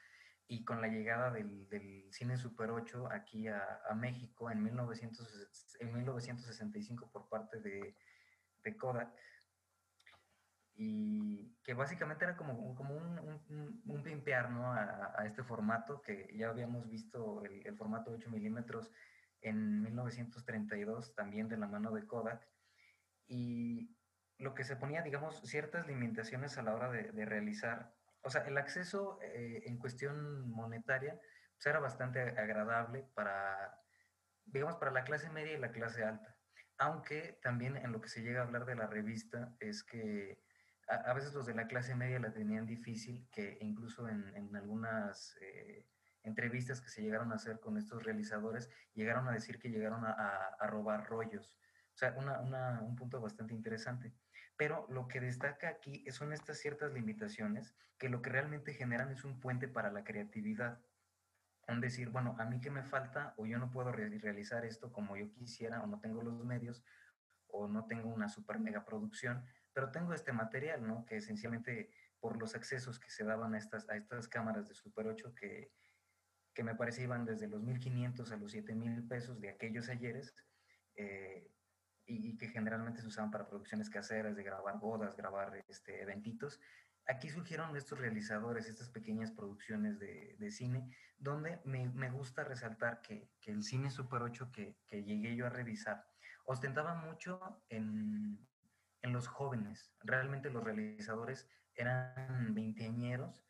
y 0.47 0.65
con 0.65 0.81
la 0.81 0.87
llegada 0.87 1.33
del, 1.33 1.69
del 1.69 2.07
cine 2.13 2.37
Super 2.37 2.71
8 2.71 3.09
aquí 3.11 3.49
a, 3.49 3.81
a 3.89 3.95
México 3.97 4.53
en, 4.53 4.63
1900, 4.63 5.77
en 5.81 5.93
1965 5.93 7.11
por 7.11 7.29
parte 7.29 7.61
de, 7.61 7.97
de, 8.63 8.77
Kodak, 8.77 9.13
y 10.75 11.57
que 11.63 11.75
básicamente 11.75 12.25
era 12.25 12.37
como, 12.37 12.75
como 12.75 12.97
un, 12.97 13.19
un, 13.19 13.83
un 13.85 14.03
pimpear 14.03 14.47
a, 14.47 15.27
este 15.27 15.43
formato 15.43 16.01
que 16.01 16.35
ya 16.37 16.49
habíamos 16.49 16.89
visto 16.89 17.45
el, 17.45 17.77
formato 17.77 18.13
8 18.13 18.31
milímetros 18.31 18.91
en 19.43 19.83
1932 19.83 21.15
también 21.15 21.49
de 21.49 21.57
la 21.57 21.67
mano 21.67 21.93
de 21.93 22.07
Kodak 22.07 22.47
y 23.27 23.97
lo 24.39 24.55
que 24.55 24.65
se 24.65 24.77
ponía, 24.77 25.03
digamos, 25.03 25.43
ciertas 25.43 25.87
limitaciones 25.87 26.57
a 26.57 26.63
la 26.63 26.75
hora 26.75 26.91
de, 26.91 27.13
de 27.13 27.25
realizar 27.27 27.95
o 28.23 28.31
sea, 28.31 28.43
el 28.43 28.59
acceso 28.59 29.19
eh, 29.23 29.63
en 29.67 29.79
cuestión 29.79 30.51
monetaria 30.51 31.19
pues 31.57 31.67
era 31.67 31.79
bastante 31.79 32.21
agradable 32.21 33.07
para, 33.15 33.79
digamos, 34.45 34.77
para 34.77 34.91
la 34.91 35.05
clase 35.05 35.31
media 35.31 35.53
y 35.53 35.59
la 35.59 35.73
clase 35.73 36.05
alta. 36.05 36.37
Aunque 36.81 37.39
también 37.43 37.77
en 37.77 37.93
lo 37.93 38.01
que 38.01 38.09
se 38.09 38.23
llega 38.23 38.41
a 38.41 38.45
hablar 38.45 38.65
de 38.65 38.75
la 38.75 38.87
revista 38.87 39.55
es 39.61 39.85
que 39.85 40.43
a, 40.89 41.13
veces 41.13 41.35
los 41.35 41.45
de 41.45 41.55
la 41.55 41.67
clase 41.67 41.95
media 41.95 42.19
la 42.19 42.33
tenían 42.33 42.65
difícil, 42.65 43.29
que 43.31 43.59
incluso 43.61 44.09
en, 44.09 44.57
algunas 44.57 45.37
eh, 45.43 45.87
entrevistas 46.23 46.81
que 46.81 46.89
se 46.89 47.03
llegaron 47.03 47.33
a 47.33 47.35
hacer 47.35 47.61
con 47.61 47.77
estos 47.77 48.03
realizadores, 48.03 48.71
llegaron 48.95 49.29
a 49.29 49.33
decir 49.33 49.59
que 49.59 49.69
llegaron 49.69 50.07
a, 50.07 50.57
robar 50.69 51.07
rollos. 51.07 51.55
O 51.95 51.99
sea, 51.99 52.15
un 52.81 52.97
punto 52.97 53.21
bastante 53.21 53.53
interesante. 53.53 54.15
Pero 54.57 54.87
lo 54.89 55.07
que 55.07 55.21
destaca 55.21 55.69
aquí 55.69 56.11
son 56.11 56.33
estas 56.33 56.59
ciertas 56.59 56.95
limitaciones 56.95 57.75
que 57.99 58.09
lo 58.09 58.23
que 58.23 58.31
realmente 58.31 58.73
generan 58.73 59.11
es 59.11 59.23
un 59.25 59.39
puente 59.39 59.69
para 59.69 59.93
la 59.93 60.03
creatividad. 60.03 60.81
Es 61.75 61.81
decir, 61.81 62.11
bueno, 62.11 62.37
a 62.39 62.45
mí 62.45 62.61
que 62.61 62.71
me 62.71 62.83
falta 62.83 63.35
o 63.37 63.47
yo 63.47 63.59
no 63.59 63.71
puedo 63.71 63.93
re 63.93 64.09
realizar 64.19 64.65
esto 64.65 64.93
como 64.93 65.17
yo 65.17 65.33
quisiera 65.33 65.83
o 65.83 65.87
no 65.87 66.01
tengo 66.01 66.23
los 66.23 66.45
medios 66.45 66.83
o 67.47 67.69
no 67.69 67.87
tengo 67.87 68.09
una 68.09 68.29
super 68.29 68.59
mega 68.59 68.85
producción, 68.85 69.45
pero 69.73 69.91
tengo 69.91 70.13
este 70.13 70.33
material, 70.33 70.87
¿no? 70.87 71.05
Que 71.05 71.17
esencialmente 71.17 71.91
por 72.21 72.39
los 72.39 72.55
accesos 72.55 72.99
que 73.01 73.11
se 73.11 73.25
daban 73.25 73.55
a 73.55 73.59
estas, 73.59 73.89
a 73.89 73.97
estas 73.97 74.29
cámaras 74.29 74.69
de 74.69 74.75
Super 74.75 75.07
8 75.07 75.35
que, 75.35 75.73
que 76.55 76.63
me 76.63 76.75
parece 76.75 77.03
iban 77.03 77.25
desde 77.25 77.49
los 77.49 77.63
1.500 77.63 78.31
a 78.31 78.37
los 78.37 78.55
7.000 78.55 79.09
pesos 79.09 79.41
de 79.41 79.51
aquellos 79.51 79.89
ayeres, 79.89 80.35
eh, 80.97 81.51
y, 82.07 82.31
y, 82.31 82.37
que 82.37 82.49
generalmente 82.49 83.01
se 83.01 83.07
usaban 83.07 83.31
para 83.31 83.47
producciones 83.47 83.89
caseras, 83.89 84.35
de 84.35 84.43
grabar 84.43 84.79
bodas, 84.81 85.17
grabar 85.17 85.65
este, 85.69 86.03
eventitos. 86.03 86.61
Aquí 87.07 87.29
surgieron 87.29 87.77
estos 87.77 87.99
realizadores, 87.99 88.67
estas 88.67 88.89
pequeñas 88.89 89.33
producciones 89.33 89.99
de, 89.99 90.37
de 90.39 90.51
cine, 90.51 90.95
donde 91.19 91.61
me, 91.65 91.89
me, 91.89 92.11
gusta 92.11 92.45
resaltar 92.45 93.01
que, 93.01 93.31
que 93.41 93.51
el 93.51 93.63
cine 93.63 93.91
Super 93.91 94.23
8 94.23 94.51
que, 94.53 94.79
que, 94.87 95.03
llegué 95.03 95.35
yo 95.35 95.47
a 95.47 95.51
revisar 95.51 96.05
ostentaba 96.45 96.95
mucho 96.95 97.63
en, 97.69 98.39
en 99.03 99.13
los 99.13 99.29
jóvenes. 99.29 99.93
Realmente 100.01 100.51
los 100.51 100.65
realizadores 100.65 101.49
eran 101.75 102.55
veinteañeros 102.55 103.45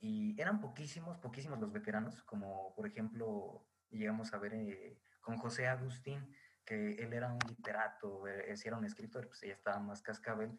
y 0.00 0.40
eran 0.40 0.60
poquísimos, 0.60 1.18
poquísimos 1.18 1.60
los 1.60 1.72
veteranos, 1.72 2.22
como 2.24 2.74
por 2.74 2.86
ejemplo 2.86 3.66
llegamos 3.90 4.34
a 4.34 4.38
ver 4.38 4.54
eh, 4.54 4.98
con 5.20 5.36
José 5.36 5.68
Agustín, 5.68 6.34
que 6.64 6.94
él 6.94 7.12
era 7.12 7.32
un 7.32 7.38
literato, 7.48 8.26
eh, 8.26 8.56
si 8.56 8.68
era 8.68 8.76
un 8.76 8.84
escritor, 8.84 9.28
pues 9.28 9.42
ella 9.42 9.54
estaba 9.54 9.78
más 9.78 10.02
cascabel, 10.02 10.58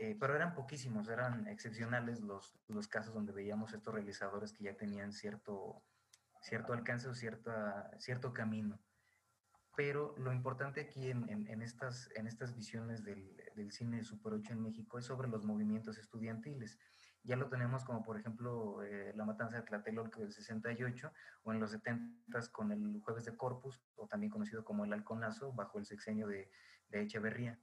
eh, 0.00 0.16
pero 0.18 0.34
eran 0.34 0.54
poquísimos, 0.54 1.08
eran 1.08 1.46
excepcionales 1.46 2.20
los, 2.20 2.58
los 2.68 2.88
casos 2.88 3.14
donde 3.14 3.32
veíamos 3.32 3.74
estos 3.74 3.94
realizadores 3.94 4.52
que 4.52 4.64
ya 4.64 4.74
tenían 4.74 5.12
cierto, 5.12 5.82
cierto 6.40 6.72
alcance 6.72 7.08
o 7.08 7.14
cierta, 7.14 7.90
cierto 7.98 8.32
camino. 8.32 8.80
Pero 9.76 10.14
lo 10.18 10.32
importante 10.32 10.80
aquí 10.80 11.10
en, 11.10 11.28
en, 11.28 11.46
en 11.48 11.62
estas, 11.62 12.08
en 12.16 12.26
estas 12.26 12.54
visiones 12.54 13.04
del, 13.04 13.36
del 13.54 13.70
cine 13.72 14.02
Super 14.02 14.32
8 14.32 14.54
en 14.54 14.62
México 14.62 14.98
es 14.98 15.04
sobre 15.04 15.28
los 15.28 15.44
movimientos 15.44 15.98
estudiantiles 15.98 16.78
ya 17.22 17.36
lo 17.36 17.48
tenemos 17.48 17.84
como 17.84 18.02
por 18.02 18.18
ejemplo 18.18 18.82
eh, 18.82 19.12
la 19.14 19.24
matanza 19.24 19.56
de 19.56 19.62
Tlatelolco 19.62 20.20
del 20.20 20.32
68 20.32 21.12
o 21.42 21.52
en 21.52 21.60
los 21.60 21.70
70 21.72 22.50
con 22.50 22.72
el 22.72 23.00
jueves 23.02 23.24
de 23.24 23.36
Corpus 23.36 23.82
o 23.96 24.06
también 24.06 24.30
conocido 24.30 24.64
como 24.64 24.84
el 24.84 24.92
halconazo 24.92 25.52
bajo 25.52 25.78
el 25.78 25.86
sexenio 25.86 26.26
de, 26.26 26.50
de 26.88 27.02
Echeverría. 27.02 27.58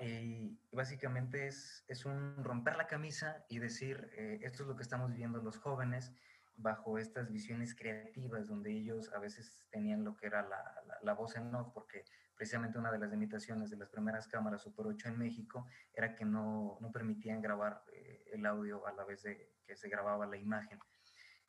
Y 0.00 0.58
básicamente 0.72 1.46
es, 1.46 1.84
es 1.86 2.04
un 2.04 2.42
romper 2.42 2.76
la 2.76 2.86
camisa 2.86 3.44
y 3.48 3.58
decir, 3.58 4.10
eh, 4.16 4.40
esto 4.42 4.64
es 4.64 4.68
lo 4.68 4.76
que 4.76 4.82
estamos 4.82 5.14
viendo 5.14 5.40
los 5.40 5.58
jóvenes 5.58 6.12
bajo 6.56 6.98
estas 6.98 7.30
visiones 7.30 7.74
creativas, 7.74 8.46
donde 8.46 8.72
ellos 8.72 9.12
a 9.12 9.18
veces 9.18 9.58
tenían 9.70 10.04
lo 10.04 10.16
que 10.16 10.26
era 10.26 10.42
la, 10.42 10.62
la, 11.02 11.14
voz 11.14 11.36
en 11.36 11.54
off, 11.54 11.72
porque 11.72 12.04
precisamente 12.36 12.78
una 12.78 12.92
de 12.92 12.98
las 12.98 13.10
limitaciones 13.10 13.70
de 13.70 13.76
las 13.76 13.88
primeras 13.88 14.28
cámaras 14.28 14.62
Super 14.62 14.86
8 14.86 15.08
en 15.08 15.18
México 15.18 15.66
era 15.92 16.14
que 16.14 16.24
no, 16.24 16.78
no 16.80 16.92
permitían 16.92 17.40
grabar 17.40 17.82
eh, 17.92 18.24
el 18.32 18.46
audio 18.46 18.86
a 18.86 18.92
la 18.92 19.04
vez 19.04 19.22
de 19.22 19.52
que 19.66 19.76
se 19.76 19.88
grababa 19.88 20.26
la 20.26 20.36
imagen. 20.36 20.78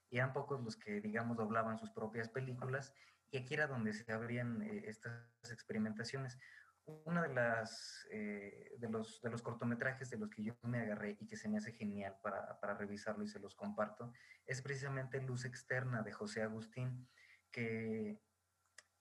Y 0.09 0.17
eran 0.17 0.33
pocos 0.33 0.61
los 0.63 0.75
que, 0.75 1.01
digamos, 1.01 1.37
doblaban 1.37 1.77
sus 1.77 1.91
propias 1.91 2.29
películas, 2.29 2.93
y 3.31 3.37
aquí 3.37 3.55
era 3.55 3.67
donde 3.67 3.93
se 3.93 4.11
abrían 4.11 4.61
eh, 4.61 4.83
estas 4.85 5.27
experimentaciones 5.51 6.39
uno 6.87 7.21
de, 7.21 7.33
las, 7.33 8.07
eh, 8.11 8.75
de, 8.77 8.89
los, 8.89 9.21
de 9.21 9.29
los 9.29 9.41
cortometrajes 9.41 10.09
de 10.09 10.17
los 10.17 10.29
que 10.29 10.43
yo 10.43 10.53
me 10.63 10.81
agarré 10.81 11.17
y 11.19 11.27
que 11.27 11.35
se 11.35 11.49
me 11.49 11.57
hace 11.57 11.71
genial 11.71 12.15
para, 12.21 12.59
para 12.59 12.75
revisarlo 12.75 13.23
y 13.23 13.27
se 13.27 13.39
los 13.39 13.55
comparto 13.55 14.13
es 14.45 14.61
precisamente 14.61 15.21
Luz 15.21 15.45
Externa 15.45 16.03
de 16.03 16.11
José 16.11 16.43
Agustín, 16.43 17.07
que 17.51 18.21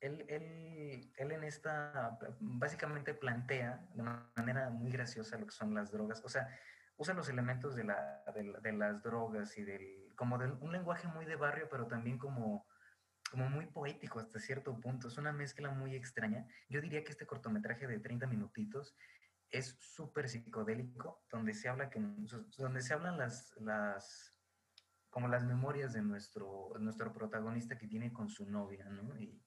él, 0.00 0.24
él, 0.28 1.12
él, 1.16 1.32
en 1.32 1.44
esta 1.44 2.18
básicamente 2.40 3.14
plantea 3.14 3.86
de 3.94 4.02
manera 4.02 4.70
muy 4.70 4.90
graciosa 4.90 5.38
lo 5.38 5.46
que 5.46 5.52
son 5.52 5.74
las 5.74 5.90
drogas, 5.90 6.24
o 6.24 6.28
sea, 6.28 6.48
usa 6.96 7.14
los 7.14 7.28
elementos 7.28 7.74
de, 7.74 7.84
la, 7.84 8.22
de, 8.34 8.54
de 8.62 8.72
las 8.72 9.02
drogas 9.02 9.56
y 9.58 9.64
del, 9.64 10.12
como 10.16 10.38
de 10.38 10.50
un 10.50 10.72
lenguaje 10.72 11.08
muy 11.08 11.24
de 11.24 11.36
barrio, 11.36 11.68
pero 11.70 11.86
también 11.86 12.18
como 12.18 12.66
como 13.34 13.50
muy 13.50 13.66
poético 13.66 14.20
hasta 14.20 14.38
cierto 14.38 14.78
punto. 14.80 15.08
Es 15.08 15.18
una 15.18 15.32
mezcla 15.32 15.68
muy 15.72 15.96
extraña. 15.96 16.46
Yo 16.68 16.80
diría 16.80 17.02
que 17.02 17.10
este 17.10 17.26
cortometraje 17.26 17.88
de 17.88 17.98
30 17.98 18.28
minutitos 18.28 18.94
es 19.50 19.76
súper 19.80 20.28
psicodélico, 20.28 21.24
donde 21.30 21.52
se 21.52 21.68
habla 21.68 21.90
que, 21.90 22.00
donde 22.56 22.80
se 22.80 22.94
hablan 22.94 23.18
las, 23.18 23.52
las 23.56 24.38
como 25.10 25.26
las 25.26 25.44
memorias 25.44 25.92
de 25.92 26.02
nuestro, 26.02 26.74
nuestro 26.78 27.12
protagonista 27.12 27.76
que 27.76 27.88
tiene 27.88 28.12
con 28.12 28.28
su 28.28 28.48
novia, 28.48 28.84
¿no? 28.84 29.16
Y 29.18 29.42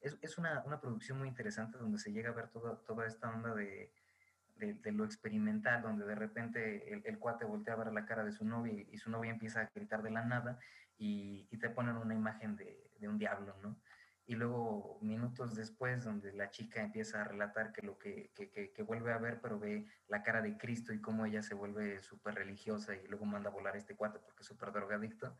es, 0.00 0.16
es 0.22 0.38
una, 0.38 0.62
una, 0.64 0.80
producción 0.80 1.18
muy 1.18 1.26
interesante 1.26 1.78
donde 1.78 1.98
se 1.98 2.12
llega 2.12 2.30
a 2.30 2.34
ver 2.34 2.48
toda, 2.48 2.76
toda 2.84 3.06
esta 3.06 3.28
onda 3.28 3.54
de, 3.54 3.92
de, 4.56 4.92
lo 4.92 5.04
experimental, 5.04 5.82
donde 5.82 6.06
de 6.06 6.14
repente 6.14 6.92
el, 6.92 7.02
el, 7.04 7.18
cuate 7.18 7.44
voltea 7.44 7.74
a 7.74 7.78
ver 7.78 7.92
la 7.92 8.06
cara 8.06 8.24
de 8.24 8.32
su 8.32 8.44
novia 8.44 8.84
y 8.88 8.98
su 8.98 9.10
novia 9.10 9.32
empieza 9.32 9.60
a 9.60 9.70
gritar 9.74 10.02
de 10.02 10.10
la 10.10 10.24
nada 10.24 10.60
y, 10.96 11.48
y 11.50 11.58
te 11.58 11.70
ponen 11.70 11.96
una 11.96 12.14
imagen 12.14 12.54
de, 12.56 12.91
de, 13.02 13.08
un 13.08 13.18
diablo, 13.18 13.56
¿no? 13.62 13.80
Y 14.24 14.36
luego 14.36 14.98
minutos 15.02 15.56
después, 15.56 16.04
donde 16.04 16.32
la 16.32 16.50
chica 16.50 16.80
empieza 16.80 17.20
a 17.20 17.24
relatar 17.24 17.72
que 17.72 17.82
lo 17.82 17.98
que, 17.98 18.30
que, 18.34 18.72
que, 18.72 18.82
vuelve 18.82 19.12
a 19.12 19.18
ver, 19.18 19.40
pero 19.40 19.58
ve 19.58 19.86
la 20.06 20.22
cara 20.22 20.40
de 20.40 20.56
Cristo 20.56 20.92
y 20.92 21.00
cómo 21.00 21.26
ella 21.26 21.42
se 21.42 21.54
vuelve 21.54 22.00
súper 22.02 22.36
religiosa 22.36 22.94
y 22.94 23.06
luego 23.08 23.24
manda 23.24 23.50
a 23.50 23.52
volar 23.52 23.74
a 23.74 23.78
este 23.78 23.96
cuate 23.96 24.20
porque 24.20 24.42
es 24.42 24.46
súper 24.46 24.72
drogadicto. 24.72 25.36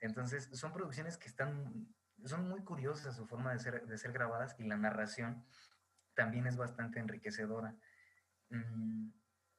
Entonces, 0.00 0.50
son 0.52 0.72
producciones 0.72 1.16
que 1.16 1.26
están, 1.26 1.88
son 2.24 2.48
muy 2.48 2.62
curiosas 2.62 3.16
su 3.16 3.26
forma 3.26 3.52
de 3.52 3.58
ser, 3.58 3.86
de 3.86 3.98
ser 3.98 4.12
grabadas 4.12 4.54
y 4.58 4.64
la 4.64 4.76
narración 4.76 5.44
también 6.14 6.46
es 6.46 6.56
bastante 6.56 7.00
enriquecedora. 7.00 7.76
Mm, 8.50 9.10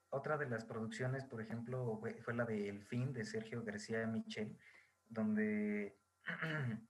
otra 0.10 0.38
de 0.38 0.50
las 0.50 0.66
producciones, 0.66 1.24
por 1.24 1.42
ejemplo, 1.42 2.02
fue, 2.22 2.34
la 2.34 2.46
de 2.46 2.70
El 2.70 2.84
fin 2.84 3.14
de 3.14 3.26
Sergio 3.26 3.64
García 3.64 4.06
Michel, 4.08 4.58
donde 5.08 6.00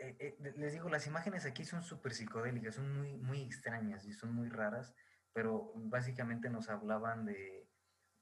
eh, 0.00 0.16
eh, 0.18 0.52
les 0.56 0.72
digo, 0.72 0.88
las 0.88 1.06
imágenes 1.06 1.46
aquí 1.46 1.64
son 1.64 1.82
súper 1.82 2.12
psicodélicas, 2.12 2.74
son 2.74 2.96
muy, 2.96 3.16
muy 3.16 3.42
extrañas 3.42 4.04
y 4.04 4.12
son 4.12 4.34
muy 4.34 4.48
raras, 4.48 4.94
pero 5.32 5.72
básicamente 5.74 6.50
nos 6.50 6.68
hablaban 6.68 7.24
de, 7.24 7.68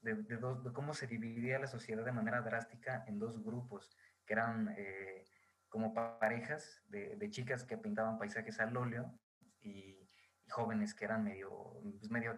de, 0.01 0.37
dos, 0.37 0.63
de 0.63 0.71
cómo 0.71 0.93
se 0.93 1.07
dividía 1.07 1.59
la 1.59 1.67
sociedad 1.67 2.05
de 2.05 2.11
manera 2.11 2.41
drástica 2.41 3.03
en 3.07 3.19
dos 3.19 3.43
grupos, 3.43 3.97
que 4.25 4.33
eran 4.33 4.73
eh, 4.77 5.25
como 5.69 5.93
parejas 5.93 6.83
de, 6.87 7.15
de, 7.15 7.29
chicas 7.29 7.63
que 7.63 7.77
pintaban 7.77 8.17
paisajes 8.17 8.59
al 8.59 8.75
óleo 8.75 9.17
y 9.61 10.09
jóvenes 10.49 10.93
que 10.93 11.05
eran 11.05 11.23
medio, 11.23 11.81
pues 11.99 12.11
medio 12.11 12.37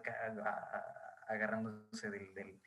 agarrándose 1.28 2.10
del, 2.10 2.34
del, 2.34 2.60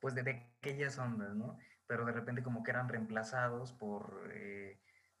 pues 0.00 0.14
de, 0.14 0.50
aquellas 0.58 0.98
ondas, 0.98 1.34
¿no? 1.34 1.58
Pero 1.86 2.04
de 2.04 2.12
repente 2.12 2.42
como 2.42 2.62
que 2.62 2.72
eran 2.72 2.88
reemplazados 2.88 3.72
por 3.72 4.30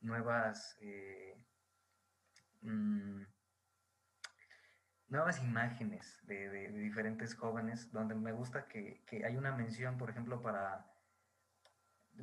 nuevas, 0.00 0.76
eh, 0.80 1.34
mm, 2.62 3.22
nuevas 5.08 5.42
imágenes 5.42 6.20
de, 6.24 6.48
de, 6.48 6.68
diferentes 6.72 7.34
jóvenes, 7.34 7.90
donde 7.92 8.14
me 8.14 8.32
gusta 8.32 8.66
que, 8.66 9.04
hay 9.24 9.36
una 9.36 9.54
mención, 9.54 9.98
por 9.98 10.10
ejemplo, 10.10 10.42
para, 10.42 10.90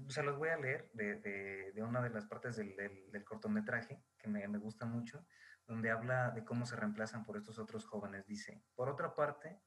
se 0.07 0.23
los 0.23 0.37
voy 0.37 0.49
a 0.49 0.57
leer 0.57 0.89
de, 0.93 1.73
una 1.77 2.01
de 2.01 2.09
las 2.09 2.25
partes 2.25 2.55
del, 2.55 3.23
cortometraje, 3.25 4.03
que 4.17 4.27
me, 4.27 4.47
me 4.47 4.57
gusta 4.57 4.85
mucho, 4.85 5.25
donde 5.67 5.91
habla 5.91 6.31
de 6.31 6.43
cómo 6.43 6.65
se 6.65 6.75
reemplazan 6.75 7.25
por 7.25 7.37
estos 7.37 7.57
otros 7.59 7.85
jóvenes. 7.85 8.25
Dice, 8.27 8.63
por 8.75 8.89
otra 8.89 9.15
parte, 9.15 9.61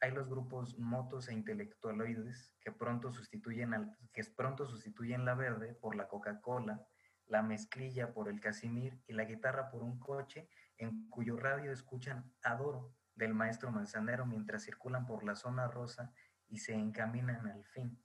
hay 0.00 0.10
los 0.10 0.28
grupos 0.28 0.78
motos 0.78 1.28
e 1.28 1.32
intelectualoides 1.32 2.54
que 2.60 2.72
pronto 2.72 3.10
sustituyen, 3.10 3.74
al, 3.74 3.96
que 4.12 4.22
pronto 4.36 4.66
sustituyen 4.66 5.24
la 5.24 5.34
verde 5.34 5.74
por 5.74 5.96
la 5.96 6.08
Coca-Cola, 6.08 6.86
la 7.26 7.42
mezclilla 7.42 8.12
por 8.12 8.28
el 8.28 8.40
Casimir 8.40 9.00
y 9.06 9.12
la 9.12 9.24
guitarra 9.24 9.70
por 9.70 9.82
un 9.82 9.98
coche 9.98 10.48
en 10.78 11.08
cuyo 11.08 11.36
radio 11.36 11.72
escuchan 11.72 12.32
Adoro 12.42 12.94
del 13.14 13.34
maestro 13.34 13.70
Manzanero 13.70 14.26
mientras 14.26 14.64
circulan 14.64 15.06
por 15.06 15.24
la 15.24 15.36
zona 15.36 15.68
rosa 15.68 16.12
y 16.48 16.58
se 16.58 16.74
encaminan 16.74 17.46
al 17.46 17.64
fin. 17.64 17.98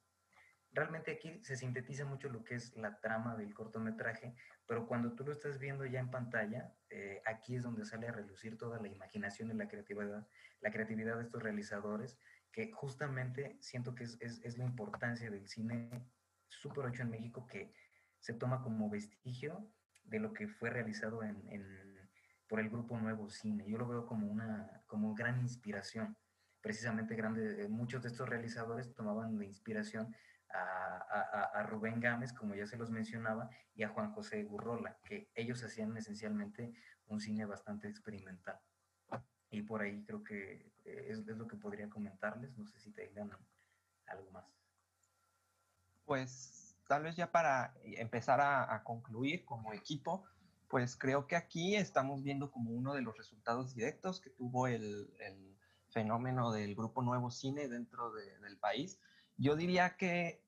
Realmente 0.72 1.12
aquí 1.12 1.44
se 1.44 1.56
sintetiza 1.56 2.06
mucho 2.06 2.30
lo 2.30 2.44
que 2.44 2.56
es 2.56 2.76
la 2.76 3.00
trama 3.00 3.36
del 3.36 3.56
cortometraje, 3.56 4.36
pero 4.68 4.86
cuando 4.86 5.14
tú 5.14 5.26
lo 5.26 5.32
estás 5.32 5.58
viendo 5.58 5.84
ya 5.86 6.00
en 6.00 6.12
pantalla, 6.12 6.72
eh, 6.92 7.22
aquí 7.26 7.56
es 7.56 7.64
donde 7.64 7.86
sale 7.86 8.08
a 8.08 8.12
relucir 8.12 8.56
toda 8.56 8.80
la 8.80 8.88
imaginación 8.88 9.50
y 9.50 9.56
la 9.56 9.68
creatividad, 9.68 10.28
la 10.62 10.72
creatividad 10.72 11.18
de 11.18 11.24
estos 11.24 11.42
realizadores, 11.42 12.20
que 12.52 12.72
justamente 12.72 13.58
siento 13.62 13.96
que 13.96 14.04
es, 14.04 14.20
es, 14.22 14.58
la 14.58 14.66
importancia 14.66 15.30
del 15.32 15.48
cine 15.48 16.08
Super 16.48 16.86
8 16.86 17.04
en 17.04 17.10
México, 17.10 17.48
que 17.48 17.74
se 18.20 18.34
toma 18.34 18.62
como 18.62 18.90
vestigio 18.90 19.70
de 20.04 20.20
lo 20.20 20.34
que 20.34 20.48
fue 20.48 20.70
realizado 20.70 21.24
en, 21.24 22.10
por 22.48 22.60
el 22.60 22.70
grupo 22.70 22.98
Nuevo 22.98 23.30
Cine. 23.30 23.66
Yo 23.68 23.78
lo 23.78 23.88
veo 23.88 24.06
como 24.06 24.28
una 24.28 24.84
como 24.88 25.14
gran 25.14 25.40
inspiración. 25.40 26.18
Precisamente 26.62 27.16
grande, 27.16 27.64
eh, 27.64 27.70
muchos 27.70 28.02
de 28.02 28.10
estos 28.10 28.28
realizadores 28.28 28.94
tomaban 28.94 29.38
de 29.38 29.46
inspiración 29.46 30.14
a, 30.52 31.52
a, 31.54 31.64
Rubén 31.64 32.00
Gámez, 32.00 32.34
como 32.34 32.56
ya 32.56 32.66
se 32.66 32.76
los 32.76 32.90
mencionaba, 32.90 33.52
y 33.76 33.84
a 33.84 33.90
Juan 33.90 34.12
José 34.12 34.44
Gurrola, 34.44 34.98
que 35.04 35.30
ellos 35.36 35.64
hacían 35.64 35.96
esencialmente 35.96 36.74
un 37.06 37.22
cine 37.22 37.46
bastante 37.46 37.88
experimental. 37.88 38.60
Y 39.52 39.62
por 39.62 39.82
ahí 39.82 40.04
creo 40.06 40.24
que 40.24 40.74
es, 40.84 41.20
es 41.20 41.38
lo 41.38 41.48
que 41.48 41.56
podría 41.56 41.88
comentarles. 41.88 42.58
No 42.58 42.66
sé 42.66 42.80
si 42.80 42.92
te 42.92 43.08
digan 43.08 43.32
algo 44.08 44.32
más. 44.32 44.46
Pues 46.06 46.69
tal 46.90 47.04
vez 47.04 47.16
ya 47.16 47.32
para 47.32 47.76
empezar 47.84 48.42
a, 48.42 48.84
concluir 48.84 49.46
como 49.46 49.74
equipo, 49.74 50.24
pues 50.68 50.98
creo 50.98 51.28
que 51.28 51.36
aquí 51.36 51.76
estamos 51.76 52.24
viendo 52.24 52.52
como 52.52 52.72
uno 52.72 52.96
de 52.96 53.04
los 53.04 53.16
resultados 53.16 53.76
directos 53.76 54.20
que 54.20 54.32
tuvo 54.32 54.66
el, 54.66 55.14
fenómeno 55.92 56.52
del 56.52 56.76
grupo 56.76 57.02
Nuevo 57.02 57.32
Cine 57.32 57.68
dentro 57.68 58.12
de, 58.14 58.40
del 58.40 58.58
país, 58.58 59.00
yo 59.38 59.56
diría 59.56 59.98
que 59.98 60.44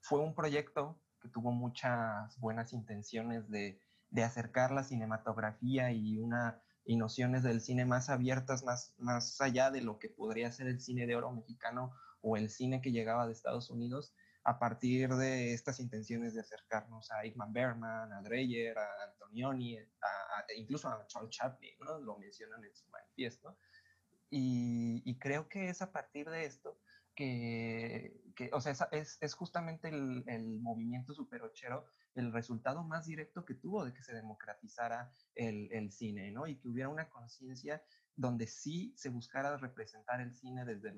fue 0.00 0.20
un 0.20 0.34
proyecto 0.34 1.00
que 1.20 1.28
tuvo 1.28 1.50
muchas 1.50 2.38
buenas 2.38 2.72
intenciones 2.72 3.48
de, 3.48 3.80
de 4.10 4.22
acercar 4.22 4.70
la 4.70 4.84
cinematografía 4.84 5.90
y, 5.92 6.18
una, 6.18 6.60
y 6.84 6.96
nociones 6.96 7.42
del 7.42 7.60
cine 7.60 7.84
más 7.84 8.08
abiertas, 8.08 8.64
más, 8.64 8.94
más 8.98 9.40
allá 9.40 9.70
de 9.72 9.82
lo 9.82 9.98
que 9.98 10.08
podría 10.08 10.50
ser 10.52 10.68
el 10.68 10.80
cine 10.80 11.06
de 11.06 11.16
oro 11.16 11.32
mexicano 11.32 11.92
o 12.20 12.36
el 12.36 12.50
cine 12.50 12.80
que 12.80 12.92
llegaba 12.92 13.26
de 13.26 13.32
Estados 13.32 13.70
Unidos, 13.70 14.12
a 14.48 14.58
partir 14.58 15.14
de 15.14 15.52
estas 15.52 15.78
intenciones 15.78 16.32
de 16.32 16.40
acercarnos 16.40 17.10
a 17.12 17.26
Igman 17.26 17.52
Berman, 17.52 18.10
a 18.10 18.22
Dreyer, 18.22 18.78
a 18.78 19.04
Antonioni, 19.10 19.76
a, 19.76 19.82
a, 20.38 20.46
incluso 20.56 20.88
a 20.88 21.06
Charles 21.06 21.36
Chaplin, 21.36 21.74
lo 22.00 22.16
mencionan 22.16 22.64
en 22.64 22.74
su 22.74 22.88
manifiesto. 22.88 23.58
Y, 24.30 25.02
y 25.04 25.18
creo 25.18 25.50
que 25.50 25.68
es 25.68 25.82
a 25.82 25.92
partir 25.92 26.30
de 26.30 26.46
esto 26.46 26.80
que, 27.14 28.22
que, 28.34 28.48
o 28.54 28.60
sea, 28.62 28.72
es, 28.92 29.18
es 29.20 29.34
justamente 29.34 29.88
el, 29.88 30.24
el, 30.26 30.60
movimiento 30.60 31.12
superochero 31.12 31.84
el 32.14 32.32
resultado 32.32 32.82
más 32.82 33.04
directo 33.04 33.44
que 33.44 33.54
tuvo 33.54 33.84
de 33.84 33.92
que 33.92 34.02
se 34.02 34.14
democratizara 34.14 35.12
el, 35.34 35.68
el 35.72 35.92
cine, 35.92 36.30
¿no? 36.30 36.46
Y 36.46 36.56
que 36.56 36.68
hubiera 36.68 36.88
una 36.88 37.10
conciencia 37.10 37.82
donde 38.18 38.48
sí 38.48 38.92
se 38.96 39.10
buscara 39.10 39.56
representar 39.58 40.20
el 40.20 40.34
cine 40.34 40.64
desde, 40.64 40.92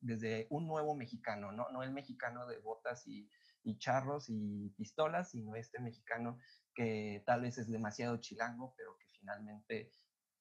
desde 0.00 0.46
un 0.50 0.66
nuevo 0.66 0.94
mexicano, 0.94 1.50
¿no? 1.50 1.70
No 1.70 1.82
el 1.82 1.90
mexicano 1.90 2.46
de 2.46 2.58
botas 2.58 3.06
y, 3.06 3.30
y 3.64 3.78
charros 3.78 4.26
y 4.28 4.68
pistolas, 4.76 5.30
sino 5.30 5.56
este 5.56 5.80
mexicano 5.80 6.38
que 6.74 7.22
tal 7.24 7.40
vez 7.40 7.56
es 7.56 7.70
demasiado 7.70 8.18
chilango, 8.18 8.74
pero 8.76 8.98
que 8.98 9.06
finalmente 9.18 9.90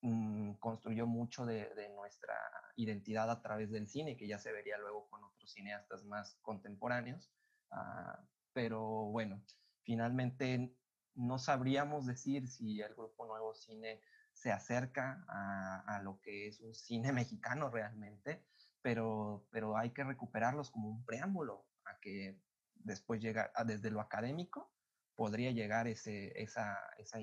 mm, 0.02 0.56
construyó 0.56 1.08
mucho 1.08 1.46
de, 1.46 1.90
nuestra 1.96 2.36
identidad 2.76 3.32
a 3.32 3.42
través 3.42 3.72
del 3.72 3.88
cine, 3.88 4.18
que 4.18 4.28
ya 4.28 4.38
se 4.38 4.52
vería 4.52 4.78
luego 4.78 5.08
con 5.10 5.24
otros 5.24 5.54
cineastas 5.54 6.04
más 6.04 6.38
contemporáneos. 6.42 7.32
Uh, 7.72 8.22
pero 8.52 9.06
bueno, 9.06 9.42
finalmente 9.84 10.76
no 11.14 11.40
sabríamos 11.40 12.06
decir 12.06 12.50
si 12.50 12.82
el 12.82 12.94
grupo 12.94 13.26
Nuevo 13.26 13.56
Cine 13.56 14.02
se 14.36 14.52
acerca 14.52 15.26
a, 15.28 15.84
a, 15.88 16.02
lo 16.04 16.20
que 16.22 16.48
es 16.48 16.60
un 16.60 16.76
cine 16.76 17.12
mexicano 17.14 17.70
realmente, 17.70 18.44
pero, 18.82 19.48
pero 19.50 19.78
hay 19.78 19.92
que 19.92 20.04
recuperarlos 20.04 20.70
como 20.70 20.90
un 20.90 21.06
preámbulo 21.06 21.66
a 21.86 21.98
que 22.00 22.40
después 22.76 23.22
llega, 23.22 23.52
desde 23.66 23.90
lo 23.90 24.02
académico, 24.02 24.72
podría 25.16 25.52
llegar 25.52 25.88
ese, 25.88 26.40
esa, 26.42 26.78
esa, 26.98 27.18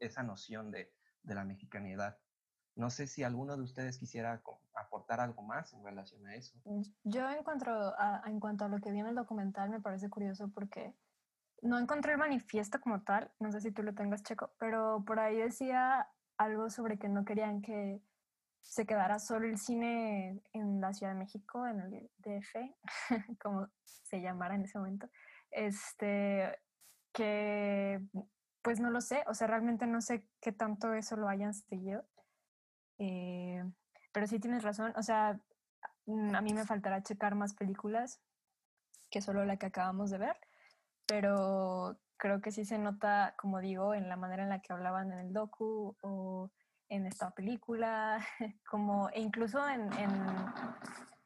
esa 0.00 0.22
noción 0.22 0.70
de, 0.70 0.92
de, 1.22 1.34
la 1.34 1.44
mexicanidad. 1.44 2.18
No 2.74 2.90
sé 2.90 3.06
si 3.06 3.22
alguno 3.22 3.56
de 3.56 3.62
ustedes 3.62 3.98
quisiera 3.98 4.42
aportar 4.74 5.20
algo 5.20 5.42
más 5.42 5.72
en 5.74 5.84
relación 5.84 6.26
a 6.26 6.34
eso. 6.34 6.58
Mm, 6.64 6.82
yo 7.04 7.30
encuentro, 7.30 7.94
a, 7.98 8.22
en 8.26 8.40
cuanto 8.40 8.64
a 8.64 8.68
lo 8.68 8.80
que 8.80 8.90
viene 8.90 9.10
el 9.10 9.14
documental, 9.14 9.70
me 9.70 9.80
parece 9.80 10.08
curioso 10.08 10.48
porque 10.48 10.94
no 11.62 11.78
encontré 11.78 12.12
el 12.12 12.18
manifiesto 12.18 12.80
como 12.80 13.02
tal, 13.02 13.30
no 13.38 13.52
sé 13.52 13.60
si 13.60 13.70
tú 13.70 13.82
lo 13.82 13.94
tengas, 13.94 14.22
Checo, 14.22 14.50
pero 14.58 15.04
por 15.06 15.20
ahí 15.20 15.36
decía 15.36 16.08
algo 16.36 16.70
sobre 16.70 16.98
que 16.98 17.08
no 17.08 17.24
querían 17.24 17.62
que 17.62 18.00
se 18.64 18.86
quedara 18.86 19.18
solo 19.18 19.46
el 19.46 19.58
cine 19.58 20.42
en 20.52 20.80
la 20.80 20.92
Ciudad 20.92 21.12
de 21.12 21.18
México, 21.18 21.66
en 21.66 21.80
el 21.80 22.10
DF, 22.18 22.56
como 23.40 23.68
se 23.82 24.20
llamara 24.20 24.54
en 24.54 24.62
ese 24.62 24.78
momento, 24.78 25.08
este, 25.50 26.58
que 27.12 28.00
pues 28.62 28.80
no 28.80 28.90
lo 28.90 29.02
sé, 29.02 29.22
o 29.26 29.34
sea, 29.34 29.46
realmente 29.46 29.86
no 29.86 30.00
sé 30.00 30.26
qué 30.40 30.50
tanto 30.50 30.94
eso 30.94 31.16
lo 31.16 31.28
hayan 31.28 31.52
seguido, 31.52 32.04
eh, 32.98 33.62
pero 34.12 34.26
sí 34.26 34.40
tienes 34.40 34.62
razón, 34.62 34.94
o 34.96 35.02
sea, 35.02 35.38
mm, 36.06 36.34
a 36.34 36.40
mí 36.40 36.54
me 36.54 36.64
faltará 36.64 37.02
checar 37.02 37.34
más 37.34 37.54
películas 37.54 38.22
que 39.10 39.20
solo 39.20 39.44
la 39.44 39.58
que 39.58 39.66
acabamos 39.66 40.10
de 40.10 40.18
ver, 40.18 40.36
pero 41.06 41.98
creo 42.16 42.40
que 42.40 42.52
sí 42.52 42.64
se 42.64 42.78
nota, 42.78 43.34
como 43.38 43.60
digo, 43.60 43.94
en 43.94 44.08
la 44.08 44.16
manera 44.16 44.42
en 44.42 44.48
la 44.48 44.60
que 44.60 44.72
hablaban 44.72 45.12
en 45.12 45.18
el 45.18 45.32
docu 45.32 45.96
o 46.00 46.50
en 46.88 47.06
esta 47.06 47.30
película, 47.30 48.24
como, 48.70 49.08
e 49.10 49.20
incluso 49.20 49.66
en, 49.68 49.92
en, 49.94 50.10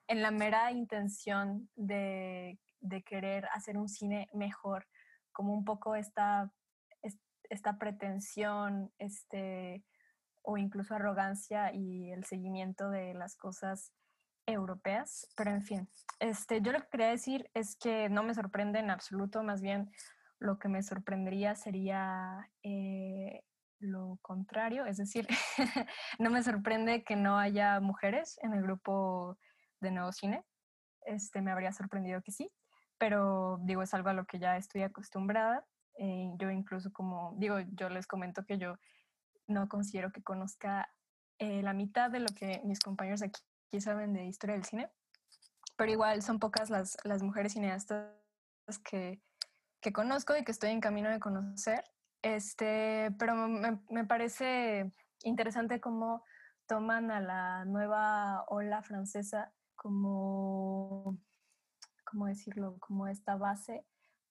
en 0.06 0.22
la 0.22 0.30
mera 0.30 0.70
intención 0.72 1.68
de, 1.76 2.58
de, 2.80 3.02
querer 3.02 3.46
hacer 3.52 3.76
un 3.76 3.88
cine 3.88 4.28
mejor, 4.32 4.86
como 5.32 5.52
un 5.52 5.64
poco 5.64 5.94
esta, 5.94 6.52
esta 7.50 7.78
pretensión, 7.78 8.92
este, 8.98 9.84
o 10.42 10.56
incluso 10.56 10.94
arrogancia 10.94 11.72
y 11.74 12.10
el 12.10 12.24
seguimiento 12.24 12.90
de 12.90 13.14
las 13.14 13.36
cosas 13.36 13.92
europeas, 14.46 15.28
pero 15.36 15.50
en 15.50 15.62
fin, 15.62 15.88
este, 16.20 16.62
yo 16.62 16.72
lo 16.72 16.80
que 16.80 16.88
quería 16.88 17.08
decir 17.08 17.50
es 17.52 17.76
que 17.76 18.08
no 18.08 18.22
me 18.22 18.34
sorprende 18.34 18.78
en 18.78 18.90
absoluto, 18.90 19.42
más 19.42 19.60
bien 19.60 19.90
lo 20.38 20.58
que 20.58 20.68
me 20.68 20.82
sorprendería 20.82 21.54
sería 21.54 22.50
eh, 22.62 23.42
lo 23.80 24.18
contrario, 24.22 24.86
es 24.86 24.96
decir, 24.96 25.26
no 26.18 26.30
me 26.30 26.42
sorprende 26.42 27.04
que 27.04 27.16
no 27.16 27.38
haya 27.38 27.80
mujeres 27.80 28.38
en 28.42 28.54
el 28.54 28.62
grupo 28.62 29.38
de 29.80 29.90
Nuevo 29.90 30.12
Cine. 30.12 30.44
Este, 31.02 31.40
me 31.40 31.50
habría 31.50 31.72
sorprendido 31.72 32.22
que 32.22 32.32
sí, 32.32 32.50
pero 32.98 33.58
digo, 33.62 33.82
es 33.82 33.94
algo 33.94 34.10
a 34.10 34.14
lo 34.14 34.26
que 34.26 34.38
ya 34.38 34.56
estoy 34.56 34.82
acostumbrada. 34.82 35.64
Eh, 35.98 36.30
yo 36.36 36.50
incluso 36.50 36.92
como, 36.92 37.34
digo, 37.36 37.58
yo 37.72 37.88
les 37.88 38.06
comento 38.06 38.44
que 38.44 38.58
yo 38.58 38.78
no 39.46 39.68
considero 39.68 40.12
que 40.12 40.22
conozca 40.22 40.92
eh, 41.38 41.62
la 41.62 41.72
mitad 41.72 42.10
de 42.10 42.20
lo 42.20 42.28
que 42.28 42.60
mis 42.64 42.80
compañeros 42.80 43.22
aquí, 43.22 43.40
aquí, 43.68 43.80
saben 43.80 44.12
de 44.12 44.26
historia 44.26 44.54
del 44.54 44.64
cine, 44.64 44.90
pero 45.76 45.90
igual 45.90 46.22
son 46.22 46.38
pocas 46.38 46.70
las, 46.70 46.96
las 47.04 47.22
mujeres 47.22 47.52
cineastas 47.52 48.12
que, 48.84 49.20
que 49.80 49.92
conozco 49.92 50.36
y 50.36 50.44
que 50.44 50.52
estoy 50.52 50.70
en 50.70 50.80
camino 50.80 51.10
de 51.10 51.20
conocer 51.20 51.84
este, 52.22 53.10
pero 53.18 53.34
me, 53.34 53.80
me 53.90 54.04
parece 54.04 54.92
interesante 55.22 55.80
cómo 55.80 56.24
toman 56.66 57.10
a 57.10 57.20
la 57.20 57.64
nueva 57.64 58.44
ola 58.48 58.82
francesa 58.82 59.52
como, 59.76 61.16
¿cómo 62.04 62.26
decirlo? 62.26 62.76
Como 62.80 63.06
esta 63.06 63.36
base 63.36 63.84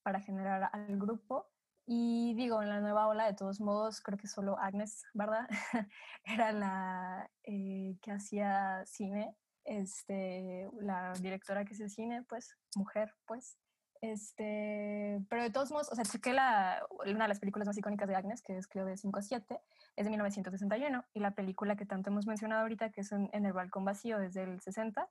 para 0.04 0.20
generar 0.20 0.70
al 0.74 0.98
grupo. 0.98 1.48
Y 1.86 2.34
digo, 2.36 2.62
en 2.62 2.70
la 2.70 2.82
nueva 2.82 3.08
ola, 3.08 3.26
de 3.26 3.34
todos 3.34 3.62
modos, 3.62 4.02
creo 4.02 4.18
que 4.18 4.28
solo 4.28 4.60
Agnes, 4.60 5.06
¿verdad? 5.14 5.48
Era 6.26 6.52
la 6.52 7.30
eh, 7.44 7.98
que 8.02 8.12
hacía 8.12 8.86
cine, 8.86 9.34
este, 9.64 10.70
la 10.82 11.14
directora 11.14 11.64
que 11.64 11.74
hacía 11.74 11.88
cine, 11.88 12.24
pues, 12.24 12.58
mujer, 12.76 13.16
pues. 13.26 13.58
Este, 14.02 15.20
pero 15.30 15.44
de 15.44 15.50
todos 15.50 15.72
modos, 15.72 15.92
o 15.92 15.96
sea, 15.96 16.04
chequé 16.06 16.34
la, 16.34 16.86
una 17.06 17.26
de 17.26 17.28
las 17.30 17.40
películas 17.40 17.68
más 17.68 17.78
icónicas 17.78 18.08
de 18.08 18.16
Agnes, 18.16 18.42
que 18.42 18.58
es 18.58 18.68
creo 18.68 18.86
de 18.86 18.98
5 18.98 19.20
a 19.20 19.22
7, 19.22 19.60
es 19.96 20.06
de 20.06 20.10
1961, 20.10 21.06
y 21.14 21.20
la 21.20 21.32
película 21.32 21.76
que 21.76 21.86
tanto 21.86 22.10
hemos 22.10 22.28
mencionado 22.28 22.62
ahorita, 22.62 22.92
que 22.92 23.02
es 23.02 23.12
en, 23.12 23.30
en 23.34 23.46
el 23.46 23.54
balcón 23.54 23.86
vacío, 23.86 24.20
desde 24.20 24.44
el 24.44 24.62
60. 24.62 25.10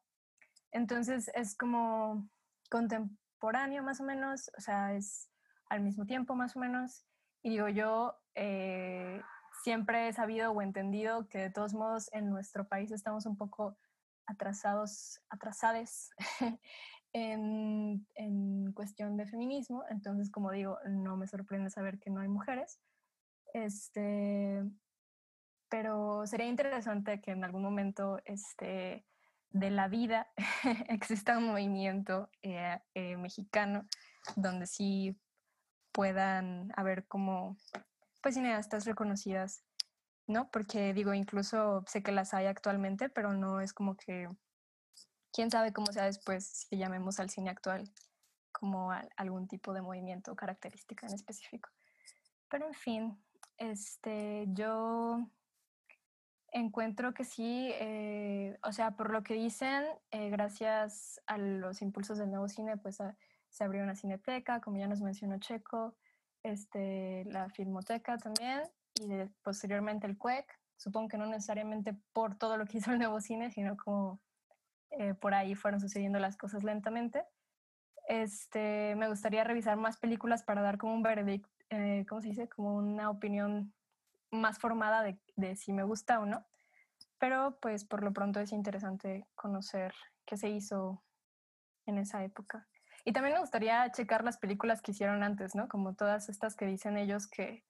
Entonces 0.72 1.30
es 1.34 1.56
como 1.56 2.28
contemporáneo 2.70 3.82
más 3.82 4.00
o 4.00 4.04
menos, 4.04 4.50
o 4.56 4.60
sea, 4.60 4.94
es 4.94 5.30
al 5.68 5.80
mismo 5.80 6.06
tiempo 6.06 6.34
más 6.34 6.56
o 6.56 6.60
menos. 6.60 7.06
Y 7.42 7.50
digo, 7.50 7.68
yo 7.68 8.14
eh, 8.34 9.20
siempre 9.62 10.08
he 10.08 10.12
sabido 10.12 10.52
o 10.52 10.62
entendido 10.62 11.28
que 11.28 11.38
de 11.38 11.50
todos 11.50 11.74
modos 11.74 12.10
en 12.12 12.30
nuestro 12.30 12.68
país 12.68 12.90
estamos 12.92 13.26
un 13.26 13.36
poco 13.36 13.76
atrasados, 14.26 15.20
atrasades 15.30 16.10
en, 17.16 18.72
cuestión 18.74 19.16
de 19.16 19.26
feminismo, 19.26 19.84
entonces 19.88 20.30
como 20.30 20.50
digo, 20.50 20.78
no 20.86 21.16
me 21.16 21.26
sorprende 21.26 21.70
saber 21.70 21.98
que 21.98 22.10
no 22.10 22.20
hay 22.20 22.28
mujeres, 22.28 22.78
este, 23.54 24.62
pero 25.70 26.26
sería 26.26 26.46
interesante 26.46 27.20
que 27.22 27.30
en 27.30 27.42
algún 27.42 27.62
momento 27.62 28.20
este, 28.24 29.06
de 29.50 29.70
la 29.70 29.88
vida 29.88 30.28
exista 30.88 31.38
un 31.38 31.46
movimiento 31.46 32.28
eh, 32.42 32.78
eh, 32.94 33.16
mexicano 33.16 33.86
donde 34.36 34.66
sí 34.66 35.18
puedan 35.92 36.70
haber 36.76 37.06
como 37.06 37.56
pues 38.20 38.34
cineastas 38.34 38.84
reconocidas 38.84 39.64
¿no? 40.26 40.50
Porque 40.50 40.92
digo, 40.92 41.14
incluso 41.14 41.84
sé 41.86 42.02
que 42.02 42.12
las 42.12 42.34
hay 42.34 42.46
actualmente, 42.46 43.08
pero 43.08 43.32
no 43.32 43.60
es 43.60 43.72
como 43.72 43.96
que, 43.96 44.28
quién 45.36 45.50
sabe 45.50 45.74
cómo 45.74 45.92
sea 45.92 46.06
después 46.06 46.46
si 46.46 46.78
llamemos 46.78 47.20
al 47.20 47.28
cine 47.28 47.50
actual 47.50 47.92
como 48.52 48.90
algún 49.18 49.46
tipo 49.46 49.74
de 49.74 49.82
movimiento 49.82 50.32
o 50.32 50.34
característica 50.34 51.06
en 51.06 51.12
específico. 51.12 51.68
Pero 52.48 52.66
en 52.66 52.72
fin, 52.72 53.22
este, 53.58 54.46
yo 54.48 55.28
encuentro 56.52 57.12
que 57.12 57.24
sí, 57.24 57.70
eh, 57.74 58.56
o 58.62 58.72
sea, 58.72 58.92
por 58.92 59.10
lo 59.10 59.22
que 59.22 59.34
dicen, 59.34 59.84
eh, 60.10 60.30
gracias 60.30 61.20
a 61.26 61.36
los 61.36 61.82
impulsos 61.82 62.16
del 62.16 62.30
nuevo 62.30 62.48
cine, 62.48 62.78
pues 62.78 62.96
se 63.50 63.64
abrió 63.64 63.82
una 63.82 63.94
cineteca, 63.94 64.62
como 64.62 64.78
ya 64.78 64.86
nos 64.86 65.02
mencionó 65.02 65.38
Checo, 65.38 65.94
este, 66.44 67.26
la 67.26 67.50
filmoteca 67.50 68.16
también, 68.16 68.62
y 68.94 69.22
posteriormente 69.42 70.06
el 70.06 70.16
CUEC, 70.16 70.46
supongo 70.78 71.08
que 71.08 71.18
no 71.18 71.26
necesariamente 71.26 71.94
por 72.14 72.38
todo 72.38 72.56
lo 72.56 72.64
que 72.64 72.78
hizo 72.78 72.90
el 72.92 73.00
nuevo 73.00 73.20
cine, 73.20 73.50
sino 73.50 73.76
como 73.76 74.18
eh, 74.90 75.14
por 75.14 75.34
ahí 75.34 75.54
fueron 75.54 75.80
sucediendo 75.80 76.18
las 76.18 76.36
cosas 76.36 76.64
lentamente. 76.64 77.24
Este, 78.08 78.94
me 78.96 79.08
gustaría 79.08 79.44
revisar 79.44 79.76
más 79.76 79.96
películas 79.98 80.42
para 80.42 80.62
dar 80.62 80.78
como 80.78 80.94
un 80.94 81.02
veredicto, 81.02 81.50
eh, 81.70 82.04
¿cómo 82.08 82.20
se 82.20 82.28
dice? 82.28 82.48
Como 82.48 82.76
una 82.76 83.10
opinión 83.10 83.74
más 84.30 84.58
formada 84.58 85.02
de, 85.02 85.18
de 85.36 85.56
si 85.56 85.72
me 85.72 85.82
gusta 85.82 86.20
o 86.20 86.26
no. 86.26 86.46
Pero 87.18 87.58
pues 87.60 87.84
por 87.84 88.02
lo 88.02 88.12
pronto 88.12 88.40
es 88.40 88.52
interesante 88.52 89.26
conocer 89.34 89.94
qué 90.24 90.36
se 90.36 90.50
hizo 90.50 91.02
en 91.86 91.98
esa 91.98 92.22
época. 92.22 92.68
Y 93.04 93.12
también 93.12 93.34
me 93.34 93.40
gustaría 93.40 93.90
checar 93.92 94.24
las 94.24 94.38
películas 94.38 94.82
que 94.82 94.90
hicieron 94.90 95.22
antes, 95.22 95.54
¿no? 95.54 95.68
Como 95.68 95.94
todas 95.94 96.28
estas 96.28 96.56
que 96.56 96.66
dicen 96.66 96.96
ellos 96.96 97.26
que 97.26 97.64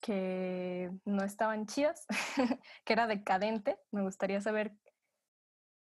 que 0.00 0.90
no 1.04 1.22
estaban 1.24 1.66
chidas, 1.66 2.06
que 2.84 2.92
era 2.92 3.06
decadente. 3.06 3.78
Me 3.92 4.02
gustaría 4.02 4.40
saber 4.40 4.72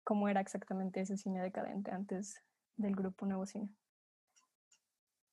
cómo 0.10 0.28
era 0.28 0.42
exactamente 0.42 1.02
ese 1.02 1.18
cine 1.18 1.40
decadente 1.40 1.92
antes 1.92 2.42
del 2.78 2.96
grupo 2.96 3.28
Nuevo 3.28 3.46
Cine. 3.46 3.70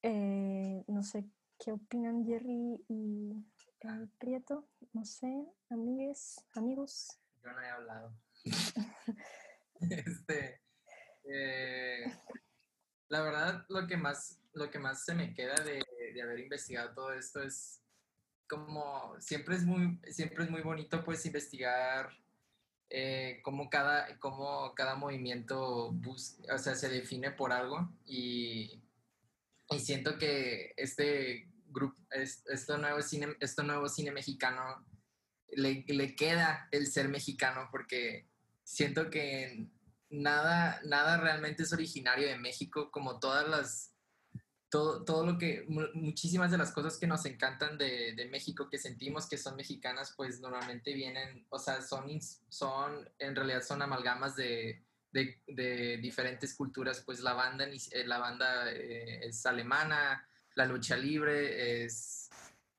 Eh, 0.03 0.85
no 0.87 1.03
sé 1.03 1.25
qué 1.59 1.73
opinan 1.73 2.27
Jerry 2.27 2.85
y 2.87 3.43
eh, 3.81 4.07
Prieto. 4.19 4.69
No 4.93 5.07
sé, 5.07 5.33
amigues, 5.71 6.45
amigos. 6.53 7.19
Yo 7.43 7.53
no 7.53 7.63
he 7.63 7.71
hablado. 7.71 8.13
este, 9.81 10.61
eh, 11.25 12.05
la 13.09 13.23
verdad, 13.23 13.65
lo 13.71 13.87
que 13.87 13.97
más, 13.97 14.43
lo 14.53 14.71
que 14.71 14.79
más 14.79 15.07
se 15.07 15.15
me 15.15 15.33
queda 15.33 15.55
de, 15.65 15.83
de 16.13 16.23
haber 16.23 16.41
investigado 16.41 16.93
todo 16.93 17.15
esto 17.15 17.43
es 17.43 17.81
como 18.47 19.19
siempre 19.21 19.57
es 19.57 19.65
muy, 19.65 19.99
siempre 20.11 20.45
es 20.45 20.51
muy 20.51 20.61
bonito 20.61 21.03
pues 21.03 21.25
investigar 21.25 22.11
eh, 22.91 23.41
cómo, 23.43 23.69
cada, 23.69 24.19
cómo 24.19 24.75
cada 24.75 24.95
movimiento 24.95 25.89
o 25.89 26.59
sea, 26.59 26.75
se 26.75 26.89
define 26.89 27.33
por 27.33 27.53
algo 27.53 27.93
y, 28.05 28.83
y 29.71 29.79
siento 29.81 30.19
que 30.19 30.73
este 30.77 31.49
grupo, 31.69 31.97
este 32.11 32.79
nuevo 32.79 33.03
cine, 33.03 33.37
este 33.41 33.63
nuevo 33.65 33.89
cine 33.89 34.13
mexicano 34.13 34.87
le, 35.49 35.85
le 35.89 36.15
queda 36.15 36.69
el 36.71 36.87
ser 36.87 37.09
mexicano 37.09 37.69
porque 37.71 38.29
siento 38.63 39.11
que 39.11 39.69
nada, 40.11 40.81
nada 40.85 41.19
realmente 41.19 41.65
es 41.65 41.73
originario 41.73 42.29
de 42.29 42.39
México, 42.39 42.91
como 42.91 43.19
todas 43.19 43.49
las, 43.49 43.96
todo, 44.69 45.05
todo 45.05 45.25
lo 45.25 45.39
que, 45.39 45.65
muchísimas 45.95 46.51
de 46.51 46.59
las 46.59 46.73
cosas 46.73 46.99
que 46.99 47.07
nos 47.07 47.25
encantan 47.25 47.79
de, 47.79 48.15
de, 48.15 48.27
México, 48.27 48.69
que 48.69 48.79
sentimos 48.79 49.29
que 49.29 49.39
son 49.39 49.57
mexicanas, 49.57 50.15
pues 50.17 50.41
normalmente 50.41 50.93
vienen, 50.93 51.47
o 51.51 51.59
sea, 51.59 51.83
son, 51.83 52.21
son 52.49 53.09
en 53.19 53.37
realidad 53.37 53.63
son 53.63 53.83
amalgamas 53.83 54.35
de, 54.35 54.83
de, 55.13 55.41
de 55.47 55.99
diferentes 55.99 56.55
culturas, 56.55 57.03
pues 57.05 57.21
la 57.21 57.33
banda, 57.33 57.67
eh, 57.67 58.05
la 58.07 58.19
banda 58.19 58.71
eh, 58.73 59.27
es 59.27 59.47
alemana, 59.47 60.27
la 60.55 60.67
lucha 60.67 60.97
libre 60.97 61.85
es, 61.85 62.31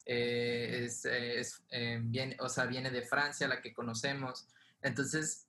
eh, 0.05 0.81
es, 0.83 1.05
es 1.05 1.63
viene, 2.01 2.35
o 2.39 2.49
sea, 2.49 2.65
viene 2.65 2.91
de 2.91 3.03
Francia, 3.03 3.47
la 3.47 3.61
que 3.61 3.73
conocemos. 3.73 4.47
Entonces, 4.81 5.47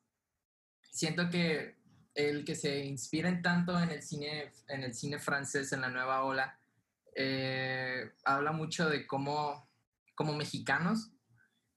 siento 0.91 1.28
que 1.30 1.78
el 2.19 2.45
que 2.45 2.57
se 2.57 2.85
inspiren 2.85 3.43
tanto 3.43 3.79
en 3.79 3.91
el 3.91 4.03
cine, 4.03 4.53
en 4.66 4.83
el 4.83 4.93
cine 4.93 5.21
francés, 5.21 5.73
en 5.73 5.83
la 5.83 5.89
nueva 5.89 6.25
ola, 6.25 6.59
eh, 7.14 8.11
habla 8.25 8.51
mucho 8.51 8.89
de 8.89 9.07
cómo, 9.07 9.71
como 10.16 10.35
mexicanos, 10.35 11.12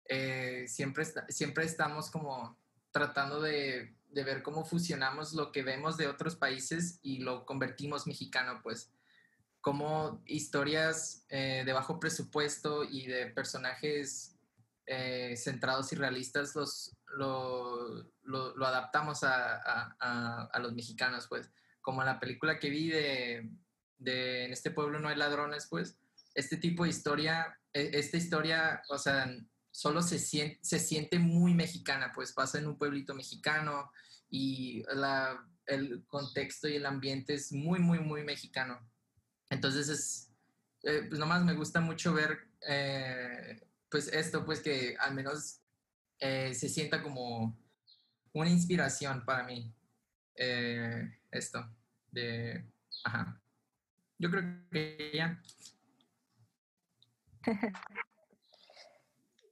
eh, 0.10 0.66
siempre, 0.68 1.06
siempre 1.30 1.66
estamos 1.66 2.10
como 2.10 2.58
tratando 2.90 3.40
de, 3.40 3.96
de, 4.10 4.24
ver 4.24 4.42
cómo 4.42 4.66
fusionamos 4.66 5.34
lo 5.34 5.52
que 5.52 5.62
vemos 5.62 5.96
de 5.96 6.08
otros 6.08 6.36
países 6.36 7.00
y 7.04 7.20
lo 7.20 7.46
convertimos 7.46 8.08
mexicano, 8.08 8.62
pues. 8.64 8.92
Como 9.62 10.24
historias 10.26 11.24
eh, 11.30 11.62
de 11.64 11.72
bajo 11.72 12.00
presupuesto 12.00 12.84
y 12.84 13.06
de 13.06 13.28
personajes 13.28 14.36
centrados 15.36 15.94
y 15.94 15.96
realistas 15.96 16.54
los, 16.54 16.98
lo, 17.16 18.12
lo, 18.24 18.66
adaptamos 18.66 19.24
a, 19.24 19.96
a, 20.00 20.60
los 20.60 20.74
mexicanos, 20.74 21.28
pues. 21.28 21.52
Como 21.82 22.04
la 22.04 22.20
película 22.20 22.60
que 22.60 22.70
vi 22.70 22.90
de, 22.90 23.50
de, 23.98 24.46
En 24.46 24.54
este 24.54 24.72
pueblo 24.72 25.00
no 25.00 25.10
hay 25.10 25.16
ladrones, 25.16 25.68
pues. 25.70 25.98
Este 26.36 26.58
tipo 26.58 26.84
de 26.84 26.90
historia, 26.90 27.60
e, 27.74 27.92
esta 27.94 28.18
historia, 28.18 28.82
o 28.90 28.98
sea, 28.98 29.34
solo 29.72 30.02
se 30.02 30.20
siente, 30.20 30.60
se 30.62 30.80
siente 30.80 31.20
muy 31.20 31.54
mexicana, 31.54 32.12
pues 32.14 32.34
pasa 32.34 32.60
en 32.60 32.68
un 32.68 32.78
pueblito 32.78 33.14
mexicano 33.14 33.92
y 34.30 34.84
la, 34.94 35.46
el 35.66 36.06
contexto 36.08 36.68
y 36.68 36.76
el 36.76 36.86
ambiente 36.86 37.34
es 37.34 37.52
muy, 37.52 37.80
muy, 37.80 38.00
muy 38.00 38.24
mexicano. 38.24 38.80
Entonces 39.50 39.90
es, 39.90 40.32
eh, 40.84 41.06
pues 41.08 41.20
nomás 41.20 41.44
me 41.44 41.54
gusta 41.54 41.82
mucho 41.82 42.14
ver 42.14 42.48
eh, 42.68 43.62
pues 43.90 44.08
esto, 44.08 44.46
pues 44.46 44.62
que 44.62 44.96
al 45.00 45.14
menos 45.14 45.61
eh, 46.22 46.54
se 46.54 46.70
sienta 46.70 47.02
como 47.02 47.58
una 48.34 48.50
inspiración 48.50 49.26
para 49.26 49.44
mí. 49.44 49.76
Eh, 50.36 51.18
esto, 51.32 51.68
de, 52.12 52.72
ajá. 53.04 53.42
Yo 54.20 54.30
creo 54.30 54.44
que 54.72 55.12
ya. 55.14 55.42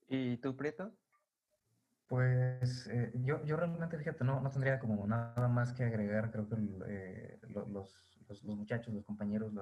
¿Y 0.09 0.37
tú, 0.37 0.55
Prieto? 0.55 0.95
Pues 2.07 2.87
eh, 2.87 3.11
yo, 3.15 3.43
yo 3.45 3.57
realmente, 3.57 3.97
fíjate, 3.97 4.23
no, 4.23 4.39
no 4.39 4.51
tendría 4.51 4.79
como 4.79 5.07
nada 5.07 5.47
más 5.47 5.73
que 5.73 5.83
agregar. 5.83 6.31
Creo 6.31 6.47
que 6.47 6.55
los, 7.47 7.67
los, 7.67 8.21
los, 8.27 8.43
muchachos, 8.43 8.93
los 8.93 9.05
compañeros, 9.05 9.53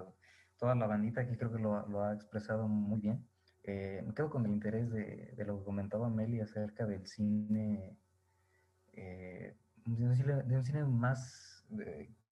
toda 0.58 0.76
la 0.76 0.88
bandita 0.88 1.22
aquí 1.22 1.38
creo 1.38 1.54
que 1.54 1.60
lo, 1.60 1.88
lo 1.88 2.04
ha 2.04 2.14
expresado 2.14 2.68
muy 2.68 3.00
bien. 3.00 3.26
Eh, 3.68 4.02
me 4.08 4.14
quedo 4.14 4.30
con 4.30 4.46
el 4.46 4.52
interés 4.54 4.90
de, 4.90 5.34
lo 5.46 5.60
que 5.60 5.66
comentaba 5.66 6.10
Meli 6.10 6.40
acerca 6.40 6.86
del 6.86 7.06
cine, 7.06 7.98
eh, 8.94 9.54
de, 9.86 10.56
un 10.56 10.64
cine 10.64 10.86
más 10.86 11.68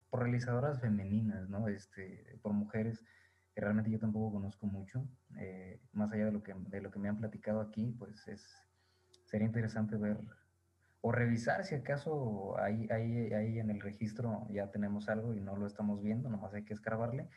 por 0.10 0.22
realizadoras 0.22 0.80
femeninas, 0.80 1.50
¿no? 1.50 1.68
Este, 1.68 2.40
por 2.42 2.54
mujeres 2.54 3.04
que 3.54 3.60
realmente 3.60 3.92
yo 3.92 4.00
tampoco 4.00 4.32
conozco 4.32 4.66
mucho, 4.66 5.06
eh, 5.38 5.82
más 5.92 6.10
allá 6.14 6.26
de 6.26 6.32
lo, 6.32 6.42
que, 6.42 6.54
de 6.54 6.80
lo 6.80 6.90
que 6.90 7.00
me 7.00 7.10
han 7.10 7.18
platicado 7.18 7.60
aquí, 7.60 7.94
pues 8.00 8.26
es, 8.30 8.42
sería 9.26 9.48
interesante 9.48 9.98
ver 9.98 10.18
o 11.02 11.12
revisar 11.12 11.66
si 11.66 11.76
acaso 11.76 12.58
ahí, 12.58 12.88
ahí, 12.90 13.34
ahí 13.34 13.60
en 13.60 13.70
el 13.70 13.82
registro 13.82 14.48
ya 14.50 14.72
tenemos 14.72 15.10
algo 15.10 15.36
y 15.36 15.42
no 15.42 15.58
lo 15.58 15.68
estamos 15.68 16.02
viendo, 16.02 16.30
nomás 16.30 16.54
hay 16.54 16.64
que 16.64 16.74
escarbarle 16.74 17.28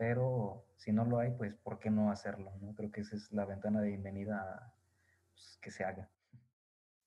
pero 0.00 0.64
si 0.78 0.92
no 0.92 1.04
lo 1.04 1.18
hay, 1.18 1.30
pues 1.32 1.54
¿por 1.56 1.78
qué 1.78 1.90
no 1.90 2.10
hacerlo? 2.10 2.50
¿no? 2.62 2.74
Creo 2.74 2.90
que 2.90 3.02
esa 3.02 3.16
es 3.16 3.30
la 3.32 3.44
ventana 3.44 3.82
de 3.82 3.88
bienvenida 3.88 4.72
pues, 5.28 5.58
que 5.60 5.70
se 5.70 5.84
haga. 5.84 6.08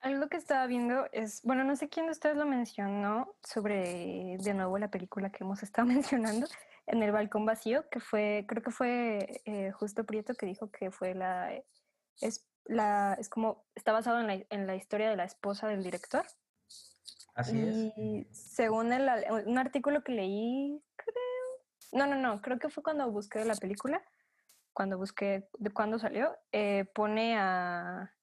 Algo 0.01 0.29
que 0.29 0.37
estaba 0.37 0.67
viendo 0.67 1.07
es, 1.11 1.41
bueno, 1.41 1.63
no 1.63 1.75
sé 1.75 1.89
quién 1.89 2.05
de 2.05 2.11
ustedes 2.11 2.37
lo 2.37 2.45
mencionó 2.45 3.33
sobre, 3.41 4.37
de 4.37 4.53
nuevo, 4.53 4.77
la 4.77 4.91
película 4.91 5.31
que 5.31 5.43
hemos 5.43 5.63
estado 5.63 5.87
mencionando, 5.87 6.45
en 6.85 7.01
el 7.01 7.11
balcón 7.11 7.47
vacío, 7.47 7.89
que 7.89 7.99
fue, 7.99 8.45
creo 8.47 8.61
que 8.61 8.69
fue 8.69 9.41
eh, 9.45 9.71
Justo 9.71 10.03
Prieto 10.03 10.35
que 10.35 10.45
dijo 10.45 10.69
que 10.69 10.91
fue 10.91 11.15
la, 11.15 11.51
es, 12.21 12.47
la, 12.65 13.15
es 13.17 13.27
como, 13.27 13.65
está 13.73 13.91
basado 13.91 14.19
en 14.19 14.27
la, 14.27 14.33
en 14.51 14.67
la 14.67 14.75
historia 14.75 15.09
de 15.09 15.15
la 15.15 15.23
esposa 15.23 15.67
del 15.67 15.81
director. 15.81 16.27
Así 17.33 17.57
y 17.57 18.27
es. 18.29 18.37
según 18.37 18.93
el, 18.93 19.09
un 19.47 19.57
artículo 19.57 20.03
que 20.03 20.11
leí, 20.11 20.79
creo, 20.95 21.32
no, 21.93 22.07
no, 22.07 22.15
no, 22.15 22.41
creo 22.41 22.59
que 22.59 22.69
fue 22.69 22.83
cuando 22.83 23.09
busqué 23.11 23.45
la 23.45 23.55
película, 23.55 24.03
cuando 24.73 24.97
busqué 24.97 25.47
de 25.59 25.69
cuándo 25.71 25.99
salió, 25.99 26.35
eh, 26.51 26.85
pone 26.93 27.37
a, 27.37 28.13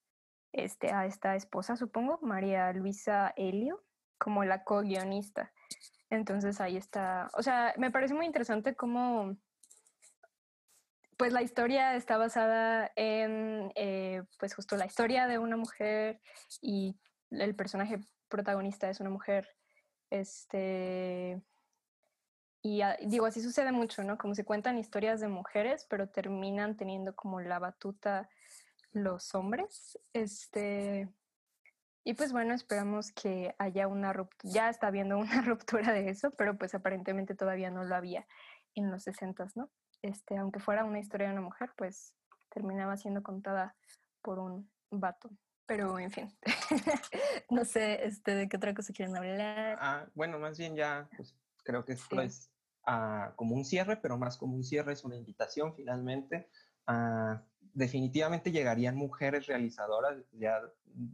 este, 0.52 0.92
a 0.92 1.06
esta 1.06 1.36
esposa, 1.36 1.76
supongo, 1.76 2.18
María 2.22 2.72
Luisa 2.72 3.32
Helio, 3.36 3.84
como 4.18 4.44
la 4.44 4.64
co-guionista. 4.64 5.52
Entonces 6.10 6.60
ahí 6.60 6.76
está, 6.76 7.28
o 7.34 7.42
sea, 7.42 7.72
me 7.78 7.92
parece 7.92 8.14
muy 8.14 8.26
interesante 8.26 8.74
cómo, 8.74 9.36
pues 11.16 11.32
la 11.32 11.42
historia 11.42 11.94
está 11.94 12.18
basada 12.18 12.90
en, 12.96 13.70
eh, 13.76 14.22
pues 14.38 14.54
justo 14.54 14.76
la 14.76 14.86
historia 14.86 15.28
de 15.28 15.38
una 15.38 15.56
mujer 15.56 16.20
y 16.60 16.98
el 17.30 17.54
personaje 17.54 18.00
protagonista 18.28 18.90
es 18.90 18.98
una 18.98 19.10
mujer, 19.10 19.48
este, 20.10 21.40
y 22.62 22.82
digo, 23.06 23.26
así 23.26 23.40
sucede 23.40 23.72
mucho, 23.72 24.04
¿no? 24.04 24.18
Como 24.18 24.34
se 24.34 24.44
cuentan 24.44 24.78
historias 24.78 25.20
de 25.20 25.28
mujeres, 25.28 25.86
pero 25.88 26.08
terminan 26.08 26.76
teniendo 26.76 27.16
como 27.16 27.40
la 27.40 27.58
batuta 27.58 28.28
los 28.92 29.34
hombres. 29.34 29.98
Este, 30.12 31.08
y 32.04 32.14
pues 32.14 32.32
bueno, 32.32 32.52
esperamos 32.52 33.12
que 33.12 33.54
haya 33.58 33.88
una 33.88 34.12
ruptura, 34.12 34.52
ya 34.52 34.68
está 34.68 34.88
habiendo 34.88 35.16
una 35.18 35.40
ruptura 35.42 35.92
de 35.92 36.10
eso, 36.10 36.30
pero 36.32 36.58
pues 36.58 36.74
aparentemente 36.74 37.34
todavía 37.34 37.70
no 37.70 37.84
lo 37.84 37.96
había 37.96 38.26
en 38.74 38.90
los 38.90 39.04
60, 39.04 39.46
¿no? 39.54 39.70
Este, 40.02 40.36
aunque 40.36 40.60
fuera 40.60 40.84
una 40.84 40.98
historia 40.98 41.28
de 41.28 41.32
una 41.34 41.42
mujer, 41.42 41.70
pues 41.76 42.14
terminaba 42.50 42.96
siendo 42.96 43.22
contada 43.22 43.74
por 44.22 44.38
un 44.38 44.70
vato. 44.90 45.30
Pero 45.66 45.98
en 45.98 46.10
fin, 46.10 46.36
no 47.50 47.64
sé 47.64 48.04
este, 48.04 48.34
de 48.34 48.48
qué 48.48 48.56
otra 48.56 48.74
cosa 48.74 48.92
quieren 48.92 49.16
hablar. 49.16 49.78
Ah, 49.80 50.06
bueno, 50.14 50.38
más 50.38 50.58
bien 50.58 50.74
ya, 50.74 51.08
pues 51.16 51.36
creo 51.62 51.84
que 51.84 51.92
esto 51.92 52.20
es 52.20 52.50
como 53.36 53.54
un 53.54 53.64
cierre, 53.64 53.96
pero 53.96 54.18
más 54.18 54.36
como 54.36 54.54
un 54.56 54.64
cierre 54.64 54.92
es 54.92 55.04
una 55.04 55.16
invitación 55.16 55.74
finalmente. 55.74 56.48
definitivamente 57.72 58.50
llegarían 58.50 58.96
mujeres 58.96 59.46
realizadoras 59.46 60.16
ya 60.32 60.60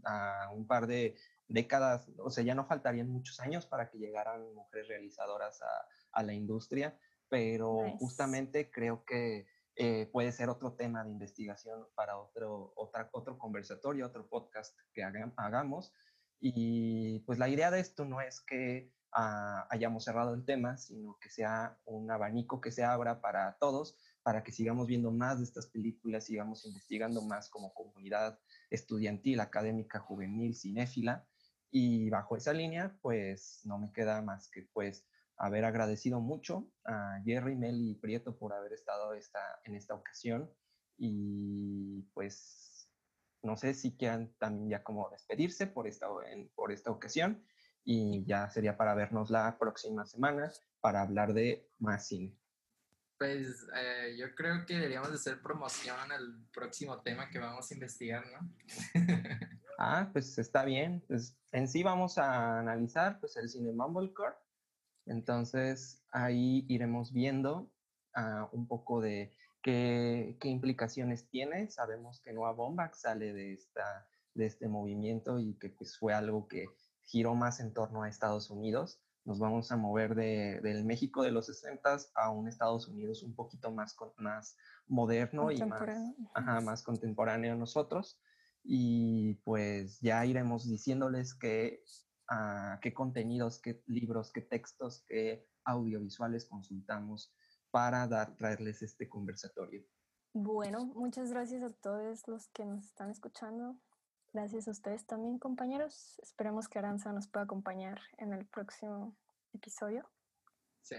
a 0.05 0.51
un 0.53 0.67
par 0.67 0.87
de 0.87 1.17
décadas, 1.49 2.09
o 2.19 2.31
sea, 2.31 2.43
ya 2.45 2.55
no 2.55 2.67
faltarían 2.67 3.09
muchos 3.09 3.39
años 3.41 3.67
para 3.67 3.91
que 3.91 3.99
llegaran 3.99 4.55
mujeres 4.55 4.89
realizadoras 4.89 5.61
a, 5.63 6.23
la 6.23 6.33
industria, 6.33 6.99
pero 7.29 7.91
justamente 7.99 8.71
creo 8.71 9.05
que 9.05 9.47
eh, 9.75 10.09
puede 10.11 10.33
ser 10.33 10.49
otro 10.49 10.73
tema 10.73 11.05
de 11.05 11.11
investigación 11.11 11.87
para 11.95 12.17
otro, 12.17 12.73
otra, 12.75 13.11
otro 13.13 13.37
conversatorio, 13.37 14.07
otro 14.07 14.27
podcast 14.27 14.75
que 14.95 15.03
hagamos. 15.05 15.93
Y 16.41 17.21
pues 17.21 17.39
la 17.39 17.51
idea 17.51 17.71
de 17.71 17.81
esto 17.81 18.07
no 18.07 18.23
es 18.23 18.41
que 18.41 18.91
hayamos 19.13 20.05
cerrado 20.05 20.35
el 20.35 20.45
tema, 20.45 20.77
sino 20.77 21.19
que 21.21 21.31
sea 21.31 21.79
un 21.85 22.11
abanico 22.11 22.61
que 22.61 22.71
se 22.71 22.85
abra 22.85 23.21
para 23.21 23.57
todos, 23.59 23.97
para 24.23 24.43
que 24.43 24.53
sigamos 24.53 24.87
viendo 24.87 25.11
más 25.11 25.39
de 25.39 25.45
estas 25.45 25.67
películas, 25.67 26.25
sigamos 26.25 26.67
investigando 26.67 27.23
más 27.23 27.49
como 27.49 27.73
comunidad 27.73 28.39
estudiantil, 28.71 29.41
académica, 29.41 30.01
juvenil, 30.01 30.55
cinéfila. 30.55 31.27
Y 31.71 32.11
bajo 32.11 32.37
esa 32.37 32.53
línea, 32.53 32.97
pues 33.03 33.61
no 33.65 33.79
me 33.79 33.93
queda 33.93 34.23
más 34.23 34.49
que 34.51 34.69
pues 34.73 35.07
haber 35.37 35.65
agradecido 35.65 36.21
mucho 36.21 36.71
a 36.85 37.21
Jerry, 37.25 37.57
Mel 37.57 37.81
y 37.81 37.95
Prieto 37.95 38.37
por 38.37 38.53
haber 38.53 38.73
estado 38.73 39.15
esta, 39.15 39.41
en 39.65 39.75
esta 39.75 39.95
ocasión 39.95 40.51
y 40.99 42.03
pues 42.15 42.89
no 43.43 43.57
sé 43.57 43.75
si 43.75 43.97
quieran 43.97 44.35
también 44.39 44.71
ya 44.71 44.83
como 44.83 45.11
despedirse 45.11 45.67
por 45.67 45.87
esta, 45.87 46.09
por 46.55 46.73
esta 46.73 46.91
ocasión 46.91 47.45
y 47.87 48.25
ya 48.25 48.51
sería 48.51 48.77
para 48.77 48.95
vernos 48.95 49.31
la 49.31 49.57
próxima 49.59 50.05
semana 50.05 50.51
para 50.81 51.03
hablar 51.03 51.33
de 51.33 51.71
más 51.79 52.09
cine. 52.09 52.37
Pues 53.17 53.67
eh, 53.75 54.17
yo 54.19 54.35
creo 54.35 54.67
que 54.67 54.75
deberíamos 54.75 55.09
de 55.09 55.15
hacer 55.15 55.41
promoción 55.41 55.97
al 56.11 56.45
próximo 56.53 57.01
tema 57.01 57.31
que 57.31 57.39
vamos 57.39 57.71
a 57.71 57.75
investigar, 57.75 58.25
¿no? 58.27 58.53
ah, 59.79 60.11
pues 60.13 60.37
está 60.37 60.65
bien. 60.65 61.03
Pues 61.07 61.39
en 61.53 61.69
sí 61.69 61.85
vamos 61.85 62.19
a 62.19 62.59
analizar 62.59 63.21
pues 63.21 63.37
el 63.37 63.49
cine 63.49 63.73
Mumblecore. 63.73 64.35
Entonces 65.07 66.05
ahí 66.11 66.67
iremos 66.69 67.13
viendo 67.13 67.71
uh, 68.17 68.49
un 68.51 68.67
poco 68.67 69.01
de 69.01 69.33
qué, 69.63 70.37
qué, 70.41 70.49
implicaciones 70.49 71.31
tiene. 71.31 71.71
Sabemos 71.71 72.21
que 72.21 72.33
Noah 72.33 72.53
Baumbach 72.53 72.95
sale 72.95 73.33
de, 73.33 73.53
esta, 73.53 74.09
de 74.35 74.47
este 74.47 74.67
movimiento 74.67 75.39
y 75.39 75.55
que 75.55 75.71
pues 75.71 75.97
fue 75.97 76.13
algo 76.13 76.49
que 76.49 76.67
giró 77.07 77.35
más 77.35 77.61
en 77.61 77.73
torno 77.73 78.03
a 78.03 78.09
Estados 78.09 78.51
Unidos 78.51 79.01
nos 79.27 79.41
vamos 79.41 79.73
a 79.73 79.77
mover 79.77 80.15
de, 80.15 80.61
del 80.63 80.85
México 80.85 81.23
de 81.23 81.33
los 81.33 81.47
60 81.47 81.99
a 82.15 82.31
un 82.31 82.47
Estados 82.47 82.87
Unidos 82.87 83.25
un 83.25 83.35
poquito 83.35 83.73
más, 83.73 83.97
más 84.19 84.57
moderno 84.87 85.51
y 85.51 85.59
más, 85.65 85.83
ajá, 86.33 86.61
más 86.61 86.85
contemporáneo 86.85 87.53
a 87.53 87.57
nosotros. 87.57 88.21
Y 88.63 89.35
pues 89.45 90.01
ya 90.01 90.25
iremos 90.25 90.69
diciéndoles 90.69 91.35
qué, 91.35 91.83
uh, 92.31 92.79
qué 92.81 92.95
contenidos, 92.95 93.61
qué 93.61 93.83
libros, 93.87 94.31
qué 94.33 94.43
textos, 94.43 95.05
qué 95.09 95.49
audiovisuales 95.65 96.47
consultamos 96.47 97.35
para 97.73 98.07
dar, 98.07 98.37
traerles 98.37 98.83
este 98.83 99.09
conversatorio. 99.09 99.85
Bueno, 100.35 100.87
muchas 100.95 101.31
gracias 101.31 101.65
a 101.65 101.73
todos 101.73 102.29
los 102.29 102.47
que 102.49 102.65
nos 102.65 102.85
están 102.85 103.11
escuchando. 103.11 103.77
Gracias 104.37 104.69
a 104.69 104.71
ustedes 104.71 105.07
también, 105.07 105.39
compañeros. 105.39 106.21
Esperemos 106.23 106.69
que 106.69 106.79
Aranza 106.79 107.11
nos 107.11 107.27
pueda 107.27 107.45
acompañar 107.45 107.99
en 108.19 108.35
el 108.35 108.45
próximo 108.45 109.17
episodio. 109.55 110.07
Sí. 110.83 110.97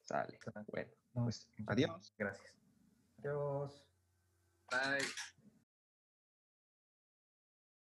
Sale. 0.00 0.38
Bueno, 0.66 0.90
pues 1.12 1.46
adiós. 1.66 2.14
Gracias. 2.16 2.54
Adiós. 3.18 3.84
Bye. 4.70 5.04